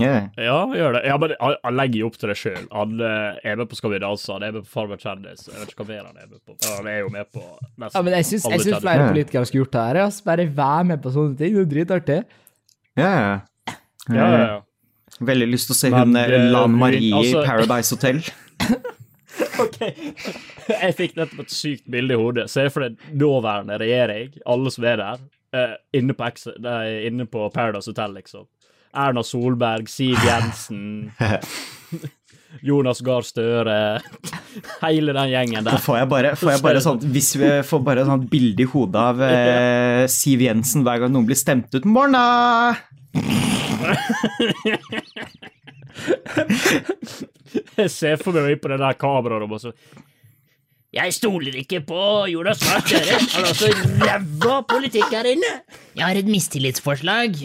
[0.00, 0.14] Ja.
[0.40, 1.02] Ja, gjør det.
[1.04, 2.62] Ja, men han, legger jo opp til det sjøl.
[2.72, 5.44] Han eh, er med på Skal vi danse, han er med på Farmen kjendis.
[5.50, 6.56] Jeg vet ikke hva mer han er med på.
[6.78, 9.50] Han er jo med på nesten Ja, men jeg syns, alle jeg syns flere politikere
[9.50, 10.00] skulle gjort det her.
[10.06, 10.26] Altså.
[10.30, 11.58] Bare vær med på sånne ting.
[11.58, 12.20] Det er dritartig.
[13.00, 13.38] ja, ja.
[14.10, 14.60] Ja, ja, ja.
[15.20, 18.22] Veldig lyst til å se Men hun eh, Lan Marie altså- i Paradise Hotel.
[19.64, 19.78] ok.
[20.70, 22.46] Jeg fikk nettopp et sykt bilde i hodet.
[22.52, 25.22] Se for deg nåværende regjering, alle som er der,
[25.56, 28.46] eh, inne, på Ex- nei, inne på Paradise Hotel, liksom.
[28.94, 31.12] Erna Solberg, Siv Jensen,
[32.66, 33.76] Jonas Gahr Støre
[34.82, 35.82] Hele den gjengen Da der.
[35.84, 38.98] får jeg bare, får jeg bare sånt, Hvis vi får bare sånt bilde i hodet
[39.12, 42.24] av eh, Siv Jensen hver gang noen blir stemt ut Morna!
[47.80, 49.72] Jeg ser for meg på det der kameraet og så
[50.92, 52.00] Jeg stoler ikke på
[52.32, 53.18] Jonas Gahr Støre.
[53.20, 53.68] Han har også
[54.02, 55.50] ræva politikk her inne.
[55.96, 57.36] Jeg har et mistillitsforslag.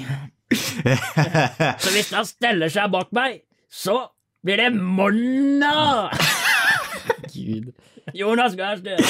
[1.84, 3.40] Så hvis han steller seg bak meg,
[3.70, 4.00] så
[4.46, 6.10] blir det morna!
[7.34, 7.70] Gud.
[8.18, 9.06] Jonas Gahr Støre.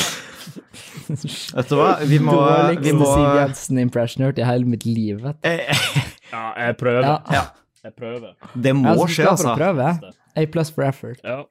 [1.06, 4.86] Vet du hva, vi må, vi Dårligste må Siv Jensen-impression jeg hørt i hele mitt
[4.90, 5.20] liv.
[5.24, 5.50] vet du.
[5.50, 5.86] eh,
[6.32, 7.08] Ja, jeg prøver.
[7.08, 7.18] Ja.
[7.32, 7.42] Ja,
[7.86, 8.32] Jeg prøver.
[8.64, 9.56] det må er skje, altså.
[9.56, 9.90] prøve.
[10.36, 11.20] A plus for effort.
[11.24, 11.44] Ja.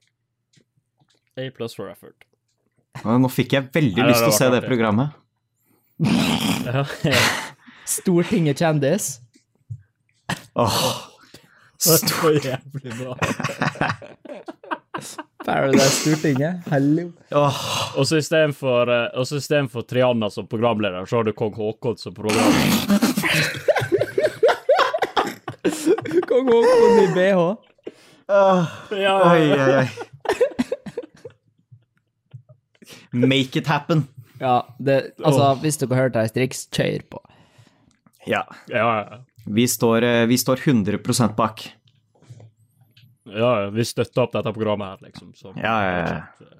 [1.39, 2.27] A plus for effort.
[3.03, 5.09] Nå fikk jeg veldig Nei, lyst til å se det programmet.
[7.97, 9.05] Stortinget kjendis.
[10.55, 10.79] Åh,
[11.85, 13.13] Det var jævlig bra.
[15.45, 16.55] Paradise Stortinget.
[16.71, 17.13] Hallo.
[17.37, 17.59] Oh.
[17.99, 19.11] Og så istedenfor uh,
[19.69, 22.71] for så Triana som programleder, så har du kong Haakon som programleder.
[26.31, 27.41] Kong Haakon i BH.
[28.25, 28.67] Ja,
[29.35, 29.89] oi, oi, oi.
[33.15, 34.07] Make it happen.
[34.41, 37.21] Ja, det, altså, hvis dere hørte ei striks, kjør på.
[38.27, 38.43] Ja.
[38.73, 39.21] ja, ja.
[39.45, 41.67] Vi står, eh, vi står 100 bak.
[43.29, 45.33] ja, ja, vi støtter opp dette programmet her, liksom.
[45.37, 45.53] Så.
[45.57, 46.51] Ja, ja, ja.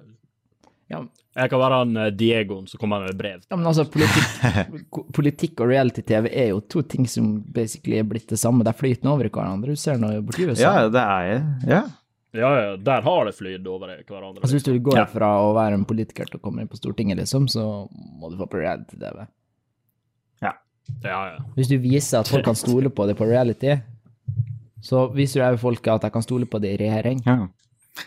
[0.87, 0.99] Ja,
[1.35, 3.41] Jeg kan være han eh, Diegoen som kommer med brev.
[3.49, 8.29] ja men altså, politikk, politikk og reality-TV er jo to ting som basically er blitt
[8.29, 8.63] det samme.
[8.63, 9.73] De flyter over hverandre.
[9.73, 10.61] Du ser noe borti USA.
[10.61, 11.41] Ja, det er jeg.
[11.73, 11.81] Ja.
[12.35, 14.41] Ja, ja, der har det flydd over hverandre.
[14.43, 15.05] Altså, hvis du går Ja.
[15.07, 17.87] fra å være en politiker til å komme inn på Stortinget, liksom, så
[18.19, 19.27] må du få på reality-TV.
[20.41, 20.53] Ja,
[21.31, 21.37] ja.
[21.55, 23.73] Hvis du viser at folk kan stole på det på reality,
[24.85, 27.23] så viser du òg folket at de kan stole på det i regjering.
[27.25, 27.47] Ja.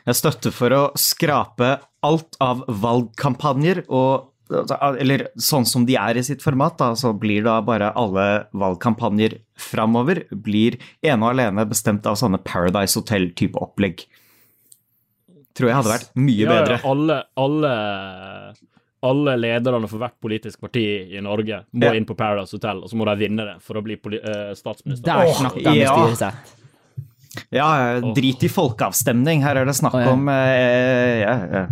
[0.07, 6.25] Jeg støtter for å skrape alt av valgkampanjer og eller sånn som de er i
[6.25, 8.27] sitt format, da, så blir da bare alle
[8.57, 14.07] valgkampanjer framover blir ene og alene bestemt av sånne Paradise Hotel-type opplegg.
[15.59, 16.79] Tror jeg hadde vært mye ja, bedre.
[16.79, 17.73] Ja, alle, alle,
[19.11, 20.85] alle lederne for hvert politisk parti
[21.19, 21.97] i Norge må Ja.
[21.99, 25.11] inn på Paradise Hotel, og så må de vinne det for å bli eh, statsminister.
[25.11, 25.27] Der
[25.59, 25.97] de med ja.
[25.97, 26.55] styresett.
[27.55, 27.69] Ja,
[28.17, 30.13] drit i folkeavstemning, her er det snakk Å, ja.
[30.15, 31.63] om eh, ja, ja.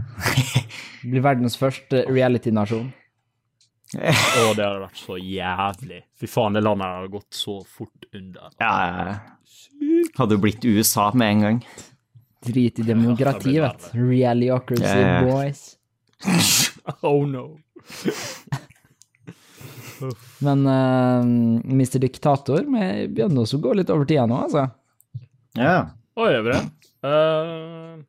[1.06, 2.88] Blir verdens første reality-nasjon.
[3.96, 6.00] Og det hadde vært så jævlig.
[6.18, 8.50] Fy faen, det landet hadde gått så fort under.
[8.62, 9.16] ja, ja.
[10.16, 11.58] Hadde jo blitt USA med en gang.
[12.46, 14.00] Drit i demokrati, Ja, vet du.
[14.10, 15.24] Realiocracy, Ja, ja.
[15.28, 15.76] boys.
[17.02, 17.58] Oh no.
[20.38, 21.24] Men uh,
[21.64, 21.98] Mr.
[21.98, 24.66] Diktator, vi begynner også å gå litt over tida nå, altså.
[25.56, 25.78] Ja.
[26.16, 26.60] Og øvre.
[27.04, 27.10] Uh.
[27.10, 28.04] Eh,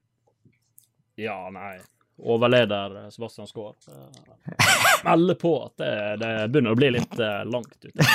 [1.26, 1.78] ja, nei.
[2.18, 5.92] Overleder eh, Sebastian Skaar uh, melder på at det,
[6.24, 8.08] det begynner å bli litt uh, langt ute.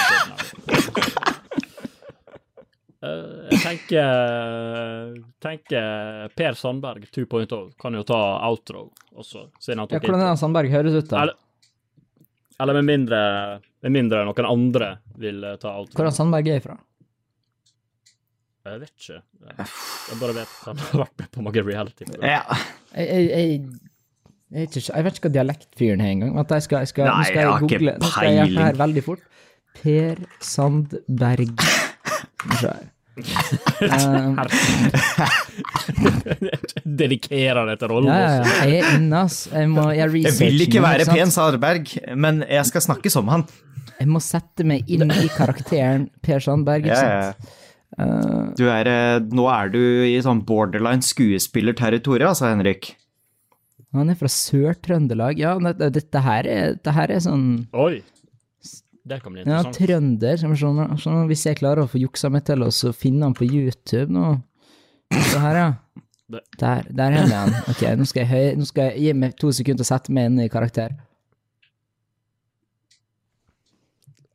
[3.02, 8.84] Eh, jeg tenker, tenker Per Sandberg 2.0 kan jo ta outro
[9.18, 11.24] også, siden han Ja, hvordan er det Sandberg høres ut, da?
[11.24, 11.34] Eller,
[12.62, 13.22] eller med mindre,
[13.82, 15.98] med mindre noen andre vil eh, ta outro.
[15.98, 16.78] Hvor er Sandberg er ifra?
[18.62, 19.16] Jeg vet ikke.
[19.58, 22.28] Jeg bare vet at han har vært med på mange reality-program.
[22.30, 22.42] ja.
[22.92, 23.46] Jeg, jeg, jeg,
[24.52, 26.36] jeg, vet ikke, jeg vet ikke hva dialektfyren er engang.
[26.38, 27.98] Jeg skal, jeg skal, Nei, skal jeg jeg har ikke peiling.
[27.98, 29.22] Nå skal jeg gjøre det her veldig fort.
[29.82, 30.14] Per
[30.52, 31.54] Sandberg.
[33.12, 34.38] Um,
[37.02, 38.54] Dedikerer deg til rollen ja, ja.
[38.64, 39.42] Jeg er inne, ass.
[39.52, 43.28] Jeg må gjøre Jeg vil ikke være Per pen Sandberg, men jeg skal snakke som
[43.32, 43.44] han.
[43.98, 47.58] Jeg må sette meg inn i karakteren Per Sandberg, ikke sant?
[47.98, 52.94] Uh, Du er, eh, nå er du i sånn borderline skuespillerterritorium, altså, Henrik.
[53.92, 55.38] han er fra Sør-Trøndelag.
[55.38, 58.00] Ja, dette, dette, her er, dette her er sånn Oi!
[59.04, 59.76] Det kan bli interessant.
[59.76, 60.36] Ja, trønder.
[60.38, 63.26] som er Sånn, sånn, hvis jeg klarer å få juksa meg til å så finne
[63.26, 64.38] han på YouTube nå
[65.12, 65.70] Se her, ja.
[66.56, 67.50] Der, der er han.
[67.68, 70.30] Ok, nå skal, jeg høy, nå skal jeg gi meg to sekunder å sette meg
[70.30, 70.94] inn i karakter.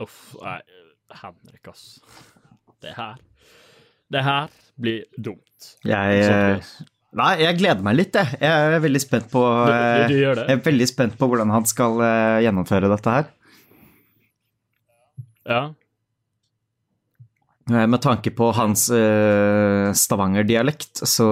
[0.04, 0.60] Uff, nei,
[1.24, 1.88] Henrik, ass.
[2.84, 3.16] Det her
[4.14, 5.72] Det her blir dumt.
[5.88, 6.70] Jeg eh,
[7.18, 8.38] Nei, jeg gleder meg litt, jeg.
[8.44, 10.42] Jeg er veldig spent på Du, eh, du, du?
[10.44, 13.30] Jeg er veldig spent på hvordan han skal eh, gjennomføre dette her.
[15.48, 15.62] Ja.
[17.72, 21.28] Eh, Med tanke på hans uh, Stavanger-dialekt, så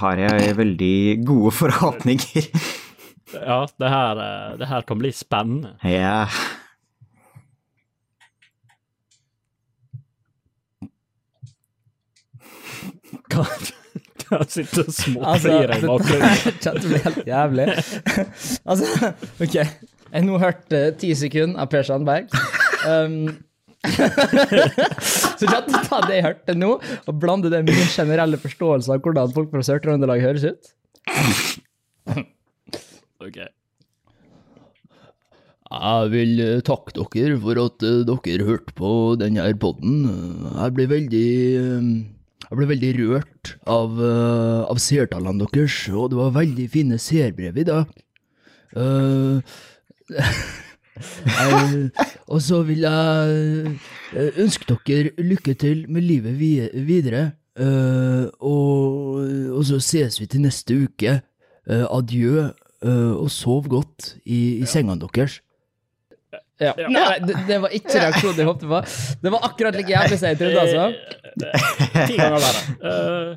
[0.00, 0.96] har jeg veldig
[1.26, 2.48] gode forhåpninger.
[3.36, 5.76] ja det, her, eh, det her kan bli spennende.
[5.86, 6.26] ja.
[13.36, 16.38] Kan, Han sitter og Altså, i bakgrunnen.
[16.64, 17.66] Dette blir helt jævlig.
[18.70, 19.10] altså,
[19.40, 19.56] ok.
[19.56, 22.32] Jeg har nå hørt eh, ti sekunder av Per Sandberg.
[22.86, 23.28] Um,
[25.38, 28.94] så kan du ta det jeg hørte nå, og blande det med min generelle forståelse
[28.94, 30.72] av hvordan folk fra Sør-Trøndelag høres ut.
[33.22, 33.38] Ok.
[35.66, 40.04] Jeg vil eh, takke dere for at eh, dere hørte på denne podden.
[40.54, 41.30] Jeg ble veldig
[42.46, 47.58] Jeg ble veldig rørt av, uh, av seertallene deres, og det var veldig fine seerbrev
[47.58, 47.90] i dag.
[48.76, 49.42] Uh,
[51.26, 51.80] jeg,
[52.30, 53.72] og så vil jeg
[54.14, 56.52] eh, ønske dere lykke til med livet vi
[56.86, 57.32] videre.
[57.56, 59.24] Uh, og,
[59.56, 61.18] og så ses vi til neste uke.
[61.66, 62.46] Uh, adjø,
[62.86, 65.40] uh, og sov godt i, i sengene deres.
[66.60, 66.72] Ja.
[66.78, 68.78] Nei, det, det var ikke reaksjonen jeg håpte på.
[69.20, 71.25] Det var akkurat like jævlig som jeg trodde, altså.
[71.44, 72.60] Eh, Ti ganger verre.
[72.80, 73.36] Uh,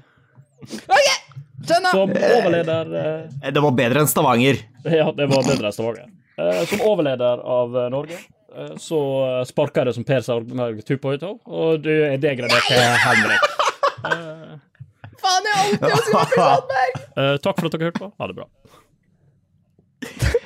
[1.92, 4.62] som overleder uh, Det var bedre enn Stavanger.
[4.88, 6.08] Ja, det var bedre enn Stavanger.
[6.40, 8.16] Uh, som overleder av Norge,
[8.56, 9.00] eh, så
[9.48, 13.50] sparka jeg det som Per Sandberg tupa ut av, og du er degradert til Henrik.
[15.20, 17.04] Faen, jeg har alltid ønsket meg Sandberg!
[17.44, 18.12] Takk for at dere hørte på.
[18.16, 18.48] Ha det bra.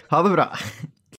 [0.09, 0.49] Ha det bra.